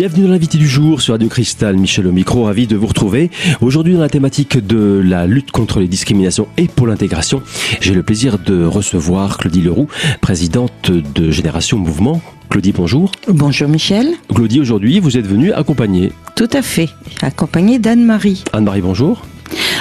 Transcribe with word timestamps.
Bienvenue 0.00 0.24
dans 0.24 0.30
l'invité 0.30 0.56
du 0.56 0.66
jour 0.66 1.02
sur 1.02 1.12
Radio 1.12 1.28
Cristal, 1.28 1.76
Michel 1.76 2.06
au 2.06 2.12
micro, 2.12 2.44
ravi 2.44 2.66
de 2.66 2.74
vous 2.74 2.86
retrouver. 2.86 3.30
Aujourd'hui 3.60 3.92
dans 3.92 4.00
la 4.00 4.08
thématique 4.08 4.56
de 4.56 5.02
la 5.04 5.26
lutte 5.26 5.50
contre 5.50 5.78
les 5.78 5.88
discriminations 5.88 6.48
et 6.56 6.68
pour 6.68 6.86
l'intégration, 6.86 7.42
j'ai 7.82 7.92
le 7.92 8.02
plaisir 8.02 8.38
de 8.38 8.64
recevoir 8.64 9.36
Claudie 9.36 9.60
Leroux, 9.60 9.88
présidente 10.22 10.90
de 10.90 11.30
Génération 11.30 11.76
Mouvement. 11.76 12.22
Claudie, 12.48 12.72
bonjour. 12.72 13.12
Bonjour 13.28 13.68
Michel. 13.68 14.14
Claudie, 14.34 14.60
aujourd'hui, 14.60 15.00
vous 15.00 15.18
êtes 15.18 15.26
venue 15.26 15.52
accompagner. 15.52 16.14
Tout 16.34 16.48
à 16.50 16.62
fait, 16.62 16.88
accompagnée 17.20 17.78
d'Anne-Marie. 17.78 18.42
Anne-Marie, 18.54 18.80
bonjour. 18.80 19.26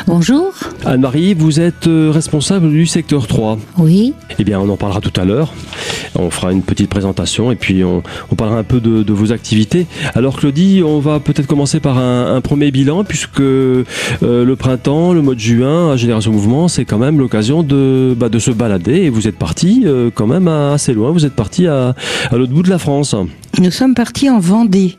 Bonjour. 0.07 0.53
Anne-Marie, 0.85 1.33
vous 1.33 1.59
êtes 1.59 1.87
euh, 1.87 2.09
responsable 2.11 2.69
du 2.69 2.85
secteur 2.85 3.27
3. 3.27 3.59
Oui. 3.77 4.13
Eh 4.39 4.43
bien, 4.43 4.59
on 4.59 4.69
en 4.69 4.77
parlera 4.77 5.01
tout 5.01 5.13
à 5.19 5.25
l'heure. 5.25 5.53
On 6.15 6.29
fera 6.29 6.51
une 6.51 6.63
petite 6.63 6.89
présentation 6.89 7.51
et 7.51 7.55
puis 7.55 7.83
on, 7.83 8.01
on 8.31 8.35
parlera 8.35 8.57
un 8.59 8.63
peu 8.63 8.79
de, 8.79 9.03
de, 9.03 9.13
vos 9.13 9.31
activités. 9.31 9.85
Alors 10.15 10.37
Claudie, 10.37 10.81
on 10.83 10.99
va 10.99 11.19
peut-être 11.19 11.47
commencer 11.47 11.79
par 11.79 11.97
un, 11.97 12.35
un, 12.35 12.41
premier 12.41 12.71
bilan 12.71 13.03
puisque 13.03 13.39
euh, 13.39 13.83
le 14.21 14.55
printemps, 14.55 15.13
le 15.13 15.21
mois 15.21 15.35
de 15.35 15.39
juin, 15.39 15.91
à 15.91 15.95
Génération 15.97 16.31
Mouvement, 16.31 16.67
c'est 16.67 16.85
quand 16.85 16.97
même 16.97 17.19
l'occasion 17.19 17.61
de, 17.61 18.15
bah, 18.17 18.29
de 18.29 18.39
se 18.39 18.51
balader 18.51 19.03
et 19.03 19.09
vous 19.09 19.27
êtes 19.27 19.37
parti 19.37 19.83
euh, 19.85 20.09
quand 20.13 20.27
même 20.27 20.47
assez 20.47 20.93
loin. 20.93 21.11
Vous 21.11 21.25
êtes 21.25 21.35
parti 21.35 21.67
à, 21.67 21.93
à 22.31 22.35
l'autre 22.35 22.53
bout 22.53 22.63
de 22.63 22.69
la 22.69 22.79
France. 22.79 23.15
Nous 23.59 23.71
sommes 23.71 23.93
partis 23.93 24.29
en 24.29 24.39
Vendée. 24.39 24.97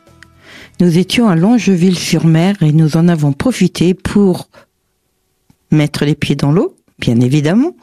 Nous 0.80 0.96
étions 0.96 1.28
à 1.28 1.36
Longeville-sur-Mer 1.36 2.56
et 2.62 2.72
nous 2.72 2.96
en 2.96 3.06
avons 3.08 3.32
profité 3.32 3.92
pour 3.92 4.48
mettre 5.70 6.06
les 6.06 6.14
pieds 6.14 6.36
dans 6.36 6.52
l'eau, 6.52 6.74
bien 6.98 7.20
évidemment, 7.20 7.76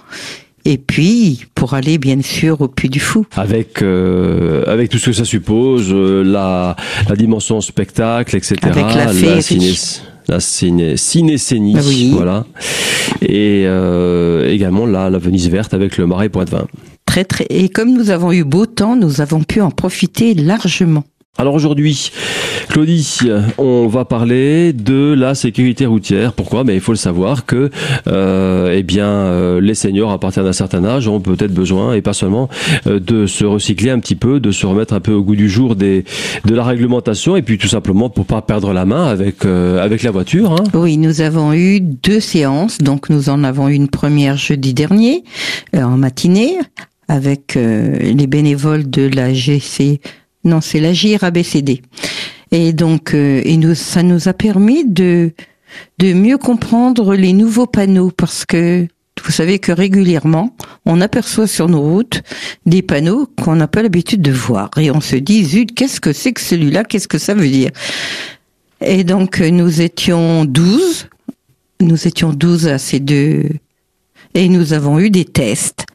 et 0.66 0.80
puis 0.80 1.46
pour 1.54 1.76
aller 1.76 2.00
bien 2.00 2.20
sûr 2.24 2.60
au 2.60 2.68
Puy 2.68 2.90
du 2.90 3.00
Fou. 3.00 3.28
Avec 3.36 3.84
euh, 3.84 4.64
avec 4.66 4.90
tout 4.90 4.98
ce 4.98 5.08
que 5.08 5.14
ça 5.14 5.26
suppose, 5.26 5.90
euh, 5.92 6.24
la 6.24 6.76
la 7.08 7.16
dimension 7.16 7.62
spectacle, 7.62 8.36
etc. 8.36 8.56
Avec 8.64 8.84
la, 8.96 9.14
la 9.14 9.42
ciné, 9.42 9.74
la 10.28 10.40
ciné, 10.40 10.98
cinécénie, 10.98 11.78
oui. 11.86 12.10
voilà. 12.12 12.48
Et 13.22 13.66
euh, 13.68 14.52
également 14.52 14.88
la, 14.88 15.12
la 15.12 15.20
Venise 15.20 15.50
verte 15.52 15.76
avec 15.76 15.98
le 15.98 16.08
marais 16.08 16.30
Poitevin. 16.30 16.66
Très 17.06 17.26
très. 17.26 17.46
Et 17.52 17.70
comme 17.70 17.94
nous 17.94 18.10
avons 18.10 18.32
eu 18.32 18.44
beau 18.44 18.66
temps, 18.66 18.96
nous 18.96 19.22
avons 19.22 19.44
pu 19.44 19.62
en 19.62 19.70
profiter 19.70 20.34
largement. 20.34 21.04
Alors 21.40 21.54
aujourd'hui, 21.54 22.12
Claudie, 22.68 23.20
on 23.60 23.88
va 23.88 24.06
parler 24.06 24.74
de 24.74 25.14
la 25.16 25.36
sécurité 25.36 25.86
routière. 25.86 26.34
Pourquoi? 26.34 26.64
Mais 26.64 26.74
il 26.74 26.82
faut 26.82 26.94
le 26.94 26.98
savoir 26.98 27.46
que, 27.46 27.70
euh, 28.08 28.74
eh 28.76 28.82
bien, 28.82 29.08
euh, 29.08 29.62
les 29.62 29.76
seniors 29.76 30.12
à 30.12 30.20
partir 30.20 30.44
d'un 30.44 30.54
certain 30.54 30.84
âge 30.84 31.08
ont 31.08 31.20
peut-être 31.20 31.54
besoin, 31.54 31.94
et 31.94 32.02
pas 32.02 32.14
seulement, 32.14 32.50
euh, 32.88 33.00
de 33.00 33.28
se 33.28 33.46
recycler 33.46 33.92
un 33.92 34.00
petit 34.00 34.16
peu, 34.16 34.40
de 34.40 34.50
se 34.50 34.66
remettre 34.66 34.96
un 34.96 35.00
peu 35.00 35.14
au 35.14 35.22
goût 35.22 35.36
du 35.36 35.48
jour 35.48 35.76
des 35.76 36.06
de 36.46 36.56
la 36.56 36.64
réglementation, 36.64 37.36
et 37.36 37.44
puis 37.44 37.60
tout 37.60 37.68
simplement 37.68 38.10
pour 38.10 38.26
pas 38.26 38.42
perdre 38.42 38.74
la 38.74 38.86
main 38.86 39.06
avec 39.06 39.46
euh, 39.46 39.80
avec 39.84 40.02
la 40.02 40.10
voiture. 40.10 40.54
Hein. 40.54 40.64
Oui, 40.74 40.98
nous 40.98 41.22
avons 41.22 41.54
eu 41.54 41.80
deux 41.80 42.20
séances, 42.20 42.80
donc 42.80 43.12
nous 43.12 43.30
en 43.30 43.44
avons 43.44 43.70
eu 43.70 43.74
une 43.74 43.90
première 43.90 44.38
jeudi 44.38 44.74
dernier 44.74 45.24
en 45.76 45.98
matinée 45.98 46.58
avec 47.08 47.56
les 47.56 48.28
bénévoles 48.28 48.90
de 48.90 49.08
la 49.08 49.34
GC 49.34 50.02
non, 50.48 50.62
c'est 50.62 50.80
la 50.80 50.94
JRABCD. 50.94 51.82
Et 52.52 52.74
donc, 52.74 53.14
euh, 53.14 53.42
et 53.44 53.58
nous, 53.58 53.76
ça 53.76 54.04
nous 54.04 54.28
a 54.28 54.34
permis 54.34 54.86
de 54.86 55.32
de 56.00 56.14
mieux 56.14 56.38
comprendre 56.38 57.14
les 57.14 57.34
nouveaux 57.34 57.68
panneaux 57.68 58.10
parce 58.10 58.46
que 58.46 58.88
vous 59.24 59.32
savez 59.32 59.60
que 59.60 59.72
régulièrement, 59.72 60.56
on 60.86 61.02
aperçoit 61.02 61.48
sur 61.48 61.68
nos 61.68 61.82
routes 61.82 62.22
des 62.66 62.82
panneaux 62.82 63.28
qu'on 63.44 63.56
n'a 63.56 63.68
pas 63.68 63.82
l'habitude 63.84 64.22
de 64.22 64.32
voir 64.32 64.72
et 64.78 64.90
on 64.92 65.02
se 65.02 65.18
dit 65.18 65.66
qu'est-ce 65.66 66.00
que 66.00 66.14
c'est 66.14 66.32
que 66.32 66.42
celui-là? 66.42 66.84
Qu'est-ce 66.84 67.08
que 67.08 67.18
ça 67.18 67.34
veut 67.34 67.50
dire? 67.50 67.72
Et 68.80 69.04
donc, 69.04 69.40
nous 69.40 69.82
étions 69.82 70.46
12. 70.46 71.10
Nous 71.82 72.08
étions 72.08 72.32
12 72.32 72.68
à 72.68 72.78
ces 72.78 73.00
deux 73.00 73.44
et 74.34 74.50
nous 74.50 74.74
avons 74.74 75.00
eu 75.00 75.10
des 75.10 75.26
tests 75.26 75.86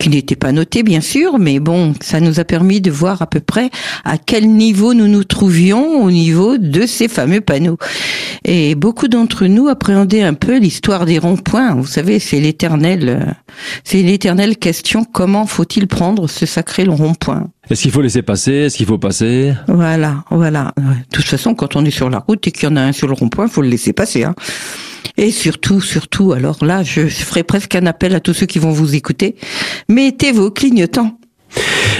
qui 0.00 0.08
n'était 0.08 0.34
pas 0.34 0.50
noté 0.50 0.82
bien 0.82 1.02
sûr, 1.02 1.38
mais 1.38 1.60
bon, 1.60 1.92
ça 2.00 2.20
nous 2.20 2.40
a 2.40 2.44
permis 2.44 2.80
de 2.80 2.90
voir 2.90 3.20
à 3.20 3.26
peu 3.26 3.40
près 3.40 3.70
à 4.04 4.16
quel 4.16 4.48
niveau 4.48 4.94
nous 4.94 5.06
nous 5.06 5.24
trouvions 5.24 6.02
au 6.02 6.10
niveau 6.10 6.56
de 6.56 6.86
ces 6.86 7.06
fameux 7.06 7.42
panneaux. 7.42 7.76
Et 8.44 8.74
beaucoup 8.74 9.08
d'entre 9.08 9.46
nous 9.46 9.68
appréhendaient 9.68 10.22
un 10.22 10.32
peu 10.32 10.58
l'histoire 10.58 11.04
des 11.04 11.18
ronds-points. 11.18 11.74
Vous 11.74 11.86
savez, 11.86 12.18
c'est 12.18 12.40
l'éternel, 12.40 13.36
c'est 13.84 14.02
l'éternelle 14.02 14.56
question 14.56 15.04
comment 15.04 15.44
faut-il 15.46 15.86
prendre 15.86 16.28
ce 16.28 16.46
sacré 16.46 16.84
rond-point? 16.84 17.48
Est-ce 17.68 17.82
qu'il 17.82 17.90
faut 17.90 18.00
laisser 18.00 18.22
passer? 18.22 18.52
Est-ce 18.52 18.78
qu'il 18.78 18.86
faut 18.86 18.98
passer? 18.98 19.52
Voilà, 19.68 20.24
voilà. 20.30 20.72
De 20.78 21.14
toute 21.14 21.26
façon, 21.26 21.54
quand 21.54 21.76
on 21.76 21.84
est 21.84 21.90
sur 21.90 22.08
la 22.08 22.20
route 22.20 22.46
et 22.46 22.50
qu'il 22.52 22.68
y 22.68 22.72
en 22.72 22.76
a 22.76 22.80
un 22.80 22.92
sur 22.92 23.06
le 23.06 23.12
rond-point, 23.12 23.46
il 23.46 23.50
faut 23.50 23.62
le 23.62 23.68
laisser 23.68 23.92
passer. 23.92 24.24
Hein. 24.24 24.34
Et 25.20 25.32
surtout, 25.32 25.82
surtout, 25.82 26.32
alors 26.32 26.64
là, 26.64 26.82
je 26.82 27.06
ferai 27.06 27.42
presque 27.42 27.74
un 27.74 27.84
appel 27.84 28.14
à 28.14 28.20
tous 28.20 28.32
ceux 28.32 28.46
qui 28.46 28.58
vont 28.58 28.70
vous 28.70 28.94
écouter. 28.94 29.36
Mettez 29.86 30.32
vos 30.32 30.50
clignotants. 30.50 31.19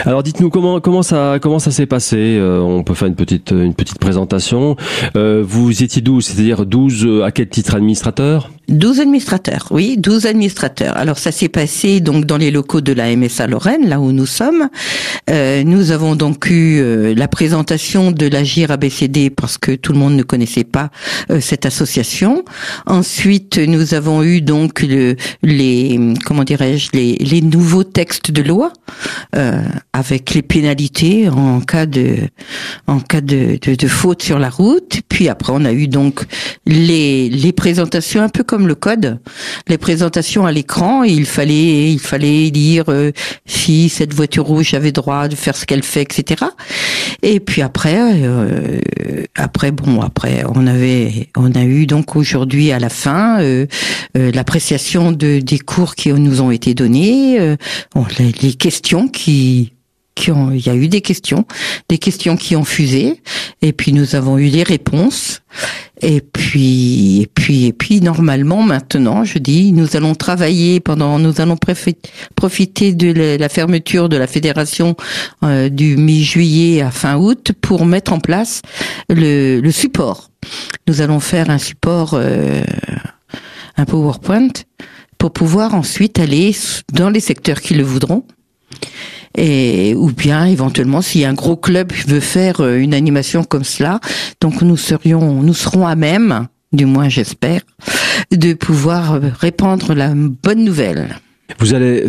Alors 0.06 0.22
dites-nous 0.22 0.50
comment 0.50 0.80
comment 0.80 1.02
ça 1.02 1.38
comment 1.40 1.58
ça 1.58 1.70
s'est 1.70 1.86
passé 1.86 2.16
euh, 2.38 2.60
On 2.60 2.82
peut 2.82 2.94
faire 2.94 3.08
une 3.08 3.14
petite 3.14 3.50
une 3.50 3.74
petite 3.74 3.98
présentation. 3.98 4.76
Euh, 5.16 5.42
vous 5.46 5.82
étiez 5.82 6.02
12, 6.02 6.24
c'est-à-dire 6.24 6.66
12 6.66 7.22
à 7.24 7.30
quel 7.30 7.48
titre 7.48 7.74
administrateur? 7.74 8.50
12 8.70 9.00
administrateurs, 9.00 9.66
oui, 9.72 9.96
12 9.98 10.26
administrateurs. 10.26 10.96
Alors 10.96 11.18
ça 11.18 11.32
s'est 11.32 11.48
passé 11.48 12.00
donc 12.00 12.24
dans 12.24 12.36
les 12.36 12.50
locaux 12.50 12.80
de 12.80 12.92
la 12.92 13.14
MSA 13.14 13.48
Lorraine, 13.48 13.88
là 13.88 14.00
où 14.00 14.12
nous 14.12 14.26
sommes. 14.26 14.68
Euh, 15.28 15.64
nous 15.64 15.90
avons 15.90 16.14
donc 16.14 16.46
eu 16.48 16.80
euh, 16.80 17.14
la 17.14 17.26
présentation 17.26 18.12
de 18.12 18.26
la 18.26 18.44
GIR 18.44 18.70
ABCD 18.70 19.30
parce 19.30 19.58
que 19.58 19.72
tout 19.72 19.92
le 19.92 19.98
monde 19.98 20.14
ne 20.14 20.22
connaissait 20.22 20.64
pas 20.64 20.90
euh, 21.30 21.40
cette 21.40 21.66
association. 21.66 22.44
Ensuite, 22.86 23.58
nous 23.58 23.94
avons 23.94 24.22
eu 24.22 24.40
donc 24.40 24.82
le, 24.82 25.16
les 25.42 26.14
comment 26.24 26.44
dirais-je 26.44 26.90
les, 26.92 27.16
les 27.16 27.42
nouveaux 27.42 27.84
textes 27.84 28.30
de 28.30 28.42
loi 28.42 28.72
euh, 29.34 29.62
avec 29.92 30.34
les 30.34 30.42
pénalités 30.42 31.28
en 31.28 31.60
cas 31.60 31.84
de 31.84 32.16
en 32.86 33.00
cas 33.00 33.20
de, 33.20 33.58
de, 33.60 33.74
de 33.74 33.88
faute 33.88 34.22
sur 34.22 34.38
la 34.38 34.48
route. 34.48 35.00
Puis 35.08 35.28
après, 35.28 35.52
on 35.54 35.64
a 35.64 35.72
eu 35.72 35.88
donc 35.88 36.24
les 36.64 37.28
les 37.28 37.52
présentations 37.52 38.22
un 38.22 38.28
peu 38.28 38.44
comme 38.44 38.68
le 38.68 38.76
code, 38.76 39.18
les 39.66 39.78
présentations 39.78 40.46
à 40.46 40.52
l'écran, 40.52 41.02
il 41.02 41.26
fallait 41.26 41.90
il 41.90 41.98
fallait 41.98 42.50
dire 42.52 42.84
euh, 42.88 43.10
si 43.46 43.88
cette 43.88 44.14
voiture 44.14 44.44
rouge 44.44 44.74
avait 44.74 44.92
droit 44.92 45.26
de 45.26 45.34
faire 45.34 45.56
ce 45.56 45.66
qu'elle 45.66 45.82
fait, 45.82 46.02
etc. 46.02 46.44
Et 47.22 47.40
puis 47.40 47.62
après, 47.62 47.98
euh, 47.98 48.78
après 49.36 49.72
bon, 49.72 50.00
après 50.02 50.44
on 50.54 50.68
avait 50.68 51.30
on 51.36 51.50
a 51.52 51.64
eu 51.64 51.86
donc 51.86 52.14
aujourd'hui 52.14 52.70
à 52.70 52.78
la 52.78 52.90
fin 52.90 53.40
euh, 53.40 53.66
l'appréciation 54.14 55.10
de 55.10 55.40
des 55.40 55.58
cours 55.58 55.96
qui 55.96 56.12
nous 56.12 56.40
ont 56.42 56.52
été 56.52 56.74
donnés, 56.74 57.56
les, 58.18 58.32
les 58.42 58.54
questions 58.54 59.08
qui 59.08 59.72
il 60.28 60.64
y 60.64 60.68
a 60.68 60.74
eu 60.74 60.88
des 60.88 61.00
questions, 61.00 61.44
des 61.88 61.98
questions 61.98 62.36
qui 62.36 62.56
ont 62.56 62.64
fusé, 62.64 63.20
et 63.62 63.72
puis 63.72 63.92
nous 63.92 64.14
avons 64.14 64.38
eu 64.38 64.50
des 64.50 64.62
réponses. 64.62 65.40
Et 66.02 66.20
puis, 66.20 67.22
et 67.22 67.26
puis, 67.26 67.66
et 67.66 67.72
puis, 67.72 68.00
normalement, 68.00 68.62
maintenant, 68.62 69.24
je 69.24 69.38
dis, 69.38 69.72
nous 69.72 69.96
allons 69.96 70.14
travailler 70.14 70.80
pendant, 70.80 71.18
nous 71.18 71.40
allons 71.40 71.58
profiter 72.36 72.92
de 72.94 73.36
la 73.36 73.48
fermeture 73.48 74.08
de 74.08 74.16
la 74.16 74.26
fédération 74.26 74.96
euh, 75.44 75.68
du 75.68 75.96
mi-juillet 75.96 76.80
à 76.80 76.90
fin 76.90 77.16
août 77.16 77.52
pour 77.60 77.84
mettre 77.84 78.12
en 78.12 78.20
place 78.20 78.62
le, 79.08 79.60
le 79.60 79.72
support. 79.72 80.30
Nous 80.88 81.02
allons 81.02 81.20
faire 81.20 81.50
un 81.50 81.58
support, 81.58 82.12
euh, 82.14 82.62
un 83.76 83.84
PowerPoint, 83.84 84.52
pour 85.18 85.32
pouvoir 85.32 85.74
ensuite 85.74 86.18
aller 86.18 86.56
dans 86.94 87.10
les 87.10 87.20
secteurs 87.20 87.60
qui 87.60 87.74
le 87.74 87.82
voudront 87.82 88.24
et 89.36 89.94
ou 89.94 90.10
bien 90.10 90.44
éventuellement 90.46 91.02
si 91.02 91.24
un 91.24 91.34
gros 91.34 91.56
club 91.56 91.92
veut 92.06 92.20
faire 92.20 92.66
une 92.66 92.94
animation 92.94 93.44
comme 93.44 93.64
cela, 93.64 94.00
donc 94.40 94.62
nous 94.62 94.76
serions, 94.76 95.42
nous 95.42 95.54
serons 95.54 95.86
à 95.86 95.94
même, 95.94 96.48
du 96.72 96.86
moins 96.86 97.08
j'espère, 97.08 97.62
de 98.30 98.54
pouvoir 98.54 99.20
répandre 99.40 99.94
la 99.94 100.12
bonne 100.14 100.64
nouvelle. 100.64 101.16
Vous 101.58 101.74
allez 101.74 102.06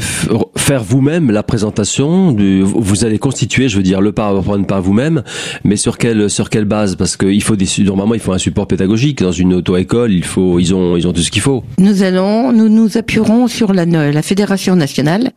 faire 0.55 0.83
vous-même 0.83 1.31
la 1.31 1.43
présentation, 1.43 2.31
du, 2.31 2.61
vous 2.61 3.05
allez 3.05 3.19
constituer, 3.19 3.69
je 3.69 3.77
veux 3.77 3.83
dire, 3.83 4.01
le 4.01 4.11
PowerPoint 4.11 4.63
par 4.63 4.81
vous-même, 4.81 5.23
mais 5.63 5.75
sur 5.75 5.97
quelle 5.97 6.29
sur 6.29 6.49
quelle 6.49 6.65
base? 6.65 6.95
Parce 6.95 7.17
qu'il 7.17 7.41
faut 7.43 7.55
des 7.55 7.67
normalement 7.79 8.13
il 8.13 8.19
faut 8.19 8.33
un 8.33 8.37
support 8.37 8.67
pédagogique 8.67 9.21
dans 9.21 9.31
une 9.31 9.53
auto-école, 9.55 10.11
il 10.13 10.23
faut 10.23 10.59
ils 10.59 10.73
ont 10.73 10.95
ils 10.97 11.07
ont 11.07 11.13
tout 11.13 11.21
ce 11.21 11.31
qu'il 11.31 11.41
faut. 11.41 11.63
Nous 11.77 12.03
allons 12.03 12.51
nous 12.51 12.69
nous 12.69 12.97
appuierons 12.97 13.47
sur 13.47 13.73
la 13.73 13.85
la 13.85 14.21
fédération 14.21 14.75
nationale 14.75 15.31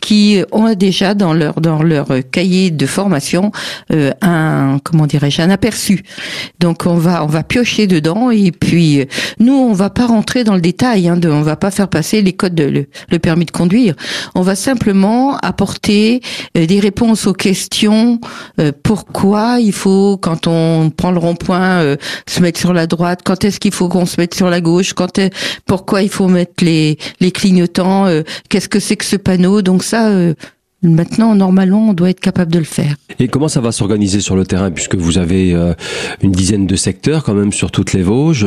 qui 0.00 0.42
ont 0.52 0.72
déjà 0.74 1.14
dans 1.14 1.34
leur 1.34 1.60
dans 1.60 1.82
leur 1.82 2.08
cahier 2.30 2.70
de 2.70 2.86
formation 2.86 3.52
euh, 3.92 4.12
un 4.22 4.78
comment 4.82 5.06
dirais-je 5.06 5.42
un 5.42 5.50
aperçu. 5.50 6.02
Donc 6.60 6.86
on 6.86 6.94
va 6.94 7.24
on 7.24 7.28
va 7.28 7.42
piocher 7.42 7.86
dedans 7.86 8.30
et 8.30 8.52
puis 8.52 9.06
nous 9.38 9.54
on 9.54 9.72
va 9.72 9.90
pas 9.90 10.06
rentrer 10.06 10.44
dans 10.44 10.54
le 10.54 10.60
détail, 10.60 11.08
hein, 11.08 11.16
de, 11.16 11.28
on 11.28 11.42
va 11.42 11.56
pas 11.56 11.70
faire 11.70 11.88
passer 11.88 12.22
les 12.22 12.32
codes 12.32 12.54
de, 12.54 12.64
le, 12.64 12.86
le 13.10 13.18
permis 13.18 13.41
de 13.44 13.50
conduire. 13.50 13.94
On 14.34 14.42
va 14.42 14.54
simplement 14.54 15.36
apporter 15.38 16.20
euh, 16.56 16.66
des 16.66 16.80
réponses 16.80 17.26
aux 17.26 17.32
questions. 17.32 18.20
Euh, 18.60 18.72
pourquoi 18.82 19.58
il 19.60 19.72
faut, 19.72 20.16
quand 20.16 20.46
on 20.46 20.90
prend 20.90 21.10
le 21.10 21.18
rond-point, 21.18 21.80
euh, 21.82 21.96
se 22.28 22.40
mettre 22.40 22.58
sur 22.60 22.72
la 22.72 22.86
droite 22.86 23.20
Quand 23.24 23.44
est-ce 23.44 23.60
qu'il 23.60 23.72
faut 23.72 23.88
qu'on 23.88 24.06
se 24.06 24.20
mette 24.20 24.34
sur 24.34 24.50
la 24.50 24.60
gauche 24.60 24.92
Quand 24.94 25.18
est- 25.18 25.32
Pourquoi 25.66 26.02
il 26.02 26.08
faut 26.08 26.28
mettre 26.28 26.64
les, 26.64 26.98
les 27.20 27.30
clignotants 27.30 28.06
Qu'est-ce 28.48 28.68
que 28.68 28.80
c'est 28.80 28.96
que 28.96 29.04
ce 29.04 29.16
panneau 29.16 29.62
Donc 29.62 29.82
ça, 29.82 30.10
maintenant, 30.82 31.34
normalement, 31.34 31.88
on 31.90 31.92
doit 31.92 32.10
être 32.10 32.20
capable 32.20 32.52
de 32.52 32.58
le 32.58 32.64
faire. 32.64 32.96
Et 33.18 33.28
comment 33.28 33.48
ça 33.48 33.60
va 33.60 33.72
s'organiser 33.72 34.20
sur 34.20 34.36
le 34.36 34.44
terrain 34.44 34.70
puisque 34.70 34.94
vous 34.96 35.18
avez 35.18 35.52
une 36.22 36.32
dizaine 36.32 36.66
de 36.66 36.76
secteurs 36.76 37.22
quand 37.24 37.34
même 37.34 37.52
sur 37.52 37.70
toutes 37.70 37.92
les 37.92 38.02
Vosges 38.02 38.46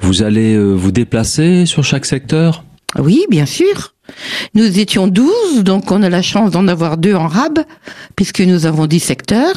Vous 0.00 0.22
allez 0.22 0.58
vous 0.58 0.90
déplacer 0.92 1.66
sur 1.66 1.84
chaque 1.84 2.06
secteur? 2.06 2.64
Oui, 2.96 3.26
bien 3.28 3.46
sûr. 3.46 3.94
Nous 4.54 4.78
étions 4.78 5.06
12, 5.06 5.62
donc 5.62 5.90
on 5.92 6.02
a 6.02 6.08
la 6.08 6.22
chance 6.22 6.50
d'en 6.50 6.66
avoir 6.68 6.96
deux 6.96 7.14
en 7.14 7.28
rab, 7.28 7.58
puisque 8.16 8.40
nous 8.40 8.64
avons 8.64 8.86
10 8.86 9.00
secteurs. 9.00 9.54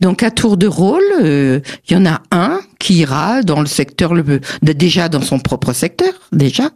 Donc 0.00 0.22
à 0.22 0.30
tour 0.30 0.56
de 0.56 0.68
rôle, 0.68 1.02
euh, 1.20 1.60
il 1.88 1.94
y 1.94 1.96
en 1.96 2.06
a 2.06 2.22
un 2.30 2.60
qui 2.78 2.98
ira 2.98 3.42
dans 3.42 3.60
le 3.60 3.66
secteur, 3.66 4.14
le, 4.14 4.40
déjà 4.62 5.08
dans 5.08 5.20
son 5.20 5.40
propre 5.40 5.72
secteur, 5.72 6.12
déjà. 6.30 6.70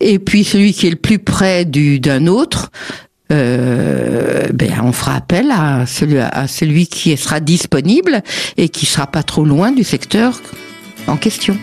Et 0.00 0.20
puis 0.20 0.44
celui 0.44 0.72
qui 0.72 0.86
est 0.86 0.90
le 0.90 0.96
plus 0.96 1.18
près 1.18 1.64
du 1.64 1.98
d'un 1.98 2.28
autre, 2.28 2.70
euh, 3.32 4.46
ben, 4.54 4.72
on 4.84 4.92
fera 4.92 5.16
appel 5.16 5.50
à 5.50 5.86
celui, 5.86 6.18
à 6.18 6.46
celui 6.46 6.86
qui 6.86 7.16
sera 7.16 7.40
disponible 7.40 8.22
et 8.56 8.68
qui 8.68 8.86
sera 8.86 9.08
pas 9.08 9.24
trop 9.24 9.44
loin 9.44 9.72
du 9.72 9.82
secteur 9.82 10.40
en 11.08 11.16
question. 11.16 11.58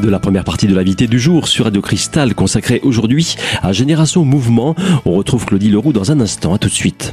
De 0.00 0.08
la 0.08 0.18
première 0.18 0.44
partie 0.44 0.66
de 0.66 0.74
l'invité 0.74 1.06
du 1.06 1.20
jour 1.20 1.46
sur 1.46 1.66
Radio 1.66 1.82
Cristal 1.82 2.34
consacrée 2.34 2.80
aujourd'hui 2.82 3.36
à 3.62 3.72
Génération 3.72 4.24
Mouvement. 4.24 4.74
On 5.04 5.12
retrouve 5.12 5.44
Claudie 5.44 5.68
Leroux 5.68 5.92
dans 5.92 6.10
un 6.10 6.20
instant. 6.20 6.54
À 6.54 6.58
tout 6.58 6.68
de 6.68 6.72
suite. 6.72 7.12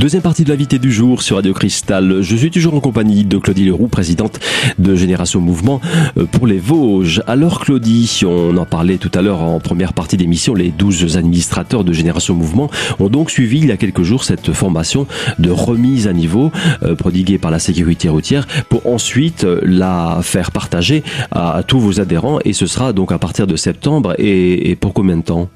Deuxième 0.00 0.22
partie 0.22 0.44
de 0.44 0.48
l'invité 0.48 0.78
du 0.78 0.90
jour 0.90 1.20
sur 1.20 1.36
Radio 1.36 1.52
Cristal. 1.52 2.22
Je 2.22 2.34
suis 2.34 2.50
toujours 2.50 2.72
en 2.72 2.80
compagnie 2.80 3.26
de 3.26 3.36
Claudie 3.36 3.66
Leroux, 3.66 3.86
présidente 3.86 4.40
de 4.78 4.94
Génération 4.94 5.42
Mouvement 5.42 5.78
euh, 6.16 6.24
pour 6.24 6.46
les 6.46 6.56
Vosges. 6.56 7.22
Alors 7.26 7.60
Claudie, 7.60 8.22
on 8.24 8.56
en 8.56 8.64
parlait 8.64 8.96
tout 8.96 9.10
à 9.12 9.20
l'heure 9.20 9.42
en 9.42 9.60
première 9.60 9.92
partie 9.92 10.16
d'émission, 10.16 10.54
les 10.54 10.70
12 10.70 11.18
administrateurs 11.18 11.84
de 11.84 11.92
Génération 11.92 12.34
Mouvement 12.34 12.70
ont 12.98 13.10
donc 13.10 13.30
suivi 13.30 13.58
il 13.58 13.66
y 13.66 13.72
a 13.72 13.76
quelques 13.76 14.02
jours 14.02 14.24
cette 14.24 14.54
formation 14.54 15.06
de 15.38 15.50
remise 15.50 16.08
à 16.08 16.14
niveau 16.14 16.50
euh, 16.82 16.94
prodiguée 16.94 17.36
par 17.36 17.50
la 17.50 17.58
sécurité 17.58 18.08
routière 18.08 18.46
pour 18.70 18.86
ensuite 18.86 19.44
euh, 19.44 19.60
la 19.64 20.20
faire 20.22 20.50
partager 20.50 21.04
à, 21.30 21.62
tous 21.62 21.78
vos 21.78 22.00
adhérents 22.00 22.38
et 22.46 22.54
ce 22.54 22.64
sera 22.64 22.94
donc 22.94 23.12
à 23.12 23.18
partir 23.18 23.46
de 23.46 23.54
septembre 23.54 24.14
et 24.16 24.78
pour 24.80 24.94
combien 24.94 25.18
de 25.18 25.24
temps? 25.24 25.50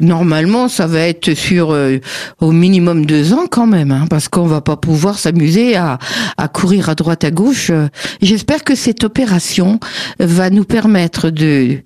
Normalement, 0.00 0.68
ça 0.68 0.86
va 0.86 1.00
être 1.00 1.34
sur 1.34 1.72
euh, 1.72 1.98
au 2.40 2.52
minimum 2.52 3.06
deux 3.06 3.32
ans 3.32 3.46
quand 3.50 3.66
même, 3.66 3.90
hein, 3.90 4.06
parce 4.08 4.28
qu'on 4.28 4.46
va 4.46 4.60
pas 4.60 4.76
pouvoir 4.76 5.18
s'amuser 5.18 5.76
à, 5.76 5.98
à 6.36 6.48
courir 6.48 6.88
à 6.88 6.94
droite 6.94 7.24
à 7.24 7.30
gauche. 7.30 7.70
Euh, 7.70 7.88
J'espère 8.20 8.64
que 8.64 8.74
cette 8.74 9.04
opération 9.04 9.78
va 10.18 10.50
nous 10.50 10.64
permettre 10.64 11.30
de 11.30 11.78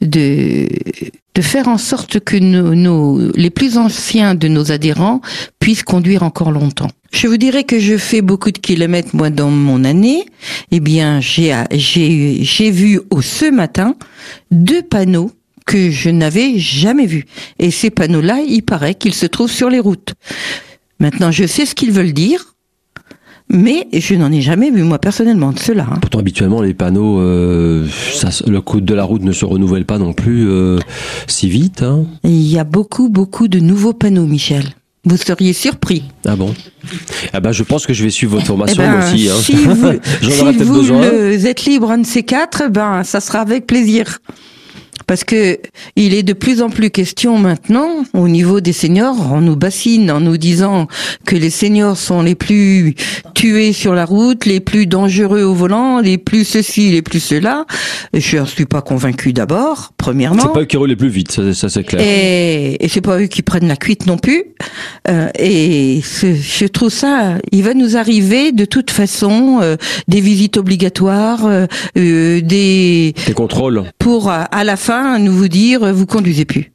de 0.00 0.68
de 1.36 1.42
faire 1.42 1.66
en 1.68 1.78
sorte 1.78 2.20
que 2.20 2.36
nos, 2.36 2.74
nos 2.74 3.32
les 3.34 3.50
plus 3.50 3.76
anciens 3.76 4.34
de 4.34 4.46
nos 4.48 4.70
adhérents 4.70 5.20
puissent 5.58 5.82
conduire 5.82 6.22
encore 6.22 6.52
longtemps. 6.52 6.90
Je 7.12 7.26
vous 7.26 7.36
dirais 7.36 7.64
que 7.64 7.78
je 7.78 7.96
fais 7.96 8.22
beaucoup 8.22 8.50
de 8.50 8.58
kilomètres 8.58 9.10
moi 9.14 9.30
dans 9.30 9.50
mon 9.50 9.84
année. 9.84 10.24
Eh 10.70 10.80
bien, 10.80 11.20
j'ai 11.20 11.54
j'ai 11.72 12.38
j'ai 12.42 12.70
vu 12.70 13.00
au 13.10 13.22
ce 13.22 13.50
matin 13.50 13.94
deux 14.50 14.82
panneaux 14.82 15.30
que 15.66 15.90
je 15.90 16.10
n'avais 16.10 16.58
jamais 16.58 17.06
vus. 17.06 17.24
Et 17.58 17.70
ces 17.70 17.90
panneaux-là, 17.90 18.40
il 18.46 18.62
paraît 18.62 18.94
qu'ils 18.94 19.14
se 19.14 19.26
trouvent 19.26 19.50
sur 19.50 19.70
les 19.70 19.80
routes. 19.80 20.14
Maintenant, 21.00 21.30
je 21.30 21.46
sais 21.46 21.66
ce 21.66 21.74
qu'ils 21.74 21.90
veulent 21.92 22.12
dire, 22.12 22.54
mais 23.50 23.88
je 23.92 24.14
n'en 24.14 24.32
ai 24.32 24.40
jamais 24.40 24.70
vu 24.70 24.82
moi 24.82 24.98
personnellement 24.98 25.52
de 25.52 25.58
cela. 25.58 25.86
hein. 25.90 25.98
Pourtant, 26.00 26.18
habituellement, 26.18 26.62
les 26.62 26.74
panneaux, 26.74 27.18
euh, 27.20 27.86
ça, 28.12 28.30
le 28.46 28.60
code 28.60 28.84
de 28.84 28.94
la 28.94 29.04
route 29.04 29.22
ne 29.22 29.32
se 29.32 29.44
renouvelle 29.44 29.84
pas 29.84 29.98
non 29.98 30.12
plus 30.12 30.48
euh, 30.48 30.78
si 31.26 31.48
vite. 31.48 31.82
Hein. 31.82 32.04
Il 32.24 32.42
y 32.46 32.58
a 32.58 32.64
beaucoup, 32.64 33.08
beaucoup 33.08 33.48
de 33.48 33.58
nouveaux 33.60 33.92
panneaux, 33.92 34.26
Michel. 34.26 34.64
Vous 35.06 35.18
seriez 35.18 35.52
surpris. 35.52 36.04
Ah 36.24 36.34
bon? 36.36 36.54
Ah 37.34 37.40
ben, 37.40 37.52
je 37.52 37.62
pense 37.62 37.86
que 37.86 37.92
je 37.92 38.02
vais 38.04 38.08
suivre 38.10 38.32
votre 38.32 38.44
Eh 38.44 38.48
formation 38.48 38.82
ben, 38.82 38.90
moi 38.98 39.06
aussi. 39.06 39.28
Hein. 39.28 39.34
si 39.42 39.54
vous, 39.56 39.74
J'en 40.22 40.30
si 40.30 40.40
aurais 40.40 40.52
peut-être 40.54 40.66
vous 40.66 40.74
besoin. 40.80 41.00
le- 41.10 41.46
êtes 41.46 41.64
libre 41.66 41.90
un 41.90 41.98
de 41.98 42.06
ces 42.06 42.22
quatre, 42.22 42.70
ben 42.70 43.04
ça 43.04 43.20
sera 43.20 43.40
avec 43.40 43.66
plaisir. 43.66 44.20
Parce 45.06 45.24
que 45.24 45.58
il 45.96 46.14
est 46.14 46.22
de 46.22 46.32
plus 46.32 46.62
en 46.62 46.70
plus 46.70 46.90
question 46.90 47.38
maintenant 47.38 48.04
au 48.12 48.28
niveau 48.28 48.60
des 48.60 48.72
seniors. 48.72 49.32
On 49.32 49.40
nous 49.40 49.56
bassine 49.56 50.10
en 50.10 50.20
nous 50.20 50.36
disant 50.36 50.88
que 51.24 51.36
les 51.36 51.50
seniors 51.50 51.96
sont 51.96 52.22
les 52.22 52.34
plus 52.34 52.94
tués 53.34 53.72
sur 53.72 53.94
la 53.94 54.04
route, 54.04 54.46
les 54.46 54.60
plus 54.60 54.86
dangereux 54.86 55.42
au 55.42 55.54
volant, 55.54 56.00
les 56.00 56.18
plus 56.18 56.44
ceci, 56.44 56.90
les 56.90 57.02
plus 57.02 57.20
cela. 57.20 57.64
Je 58.12 58.38
ne 58.38 58.46
suis 58.46 58.66
pas 58.66 58.82
convaincu 58.82 59.32
d'abord, 59.32 59.92
premièrement. 60.04 60.42
C'est 60.42 60.52
pas 60.52 60.60
eux 60.60 60.64
qui 60.66 60.76
roulent 60.76 60.90
les 60.90 60.96
plus 60.96 61.08
vite, 61.08 61.32
ça, 61.32 61.54
ça, 61.54 61.68
c'est 61.70 61.82
clair. 61.82 62.02
Et, 62.06 62.84
et 62.84 62.88
c'est 62.88 63.00
pas 63.00 63.18
eux 63.18 63.26
qui 63.26 63.40
prennent 63.42 63.68
la 63.68 63.76
cuite 63.76 64.06
non 64.06 64.18
plus. 64.18 64.44
Euh, 65.08 65.28
et 65.38 66.02
je 66.02 66.66
trouve 66.66 66.90
ça, 66.90 67.38
il 67.52 67.62
va 67.62 67.72
nous 67.72 67.96
arriver 67.96 68.52
de 68.52 68.66
toute 68.66 68.90
façon 68.90 69.60
euh, 69.62 69.76
des 70.08 70.20
visites 70.20 70.58
obligatoires, 70.58 71.46
euh, 71.46 71.66
euh, 71.96 72.42
des 72.42 73.14
Les 73.26 73.32
contrôles. 73.32 73.84
pour 73.98 74.28
à, 74.28 74.42
à 74.42 74.62
la 74.64 74.76
fin 74.76 75.18
nous 75.18 75.32
vous 75.32 75.48
dire 75.48 75.92
vous 75.94 76.06
conduisez 76.06 76.44
plus. 76.44 76.70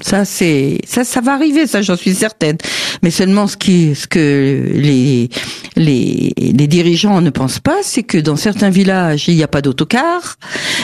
Ça 0.00 0.24
c'est 0.24 0.80
ça 0.86 1.04
ça 1.04 1.20
va 1.20 1.34
arriver 1.34 1.66
ça 1.66 1.82
j'en 1.82 1.96
suis 1.96 2.14
certaine. 2.14 2.56
Mais 3.02 3.10
seulement 3.10 3.46
ce 3.46 3.56
qui 3.56 3.94
ce 3.94 4.06
que 4.06 4.72
les 4.74 5.28
les 5.76 6.32
les 6.36 6.66
dirigeants 6.66 7.20
ne 7.20 7.30
pensent 7.30 7.60
pas 7.60 7.78
c'est 7.82 8.02
que 8.02 8.18
dans 8.18 8.36
certains 8.36 8.70
villages 8.70 9.28
il 9.28 9.36
n'y 9.36 9.42
a 9.42 9.48
pas 9.48 9.62
d'autocar, 9.62 10.36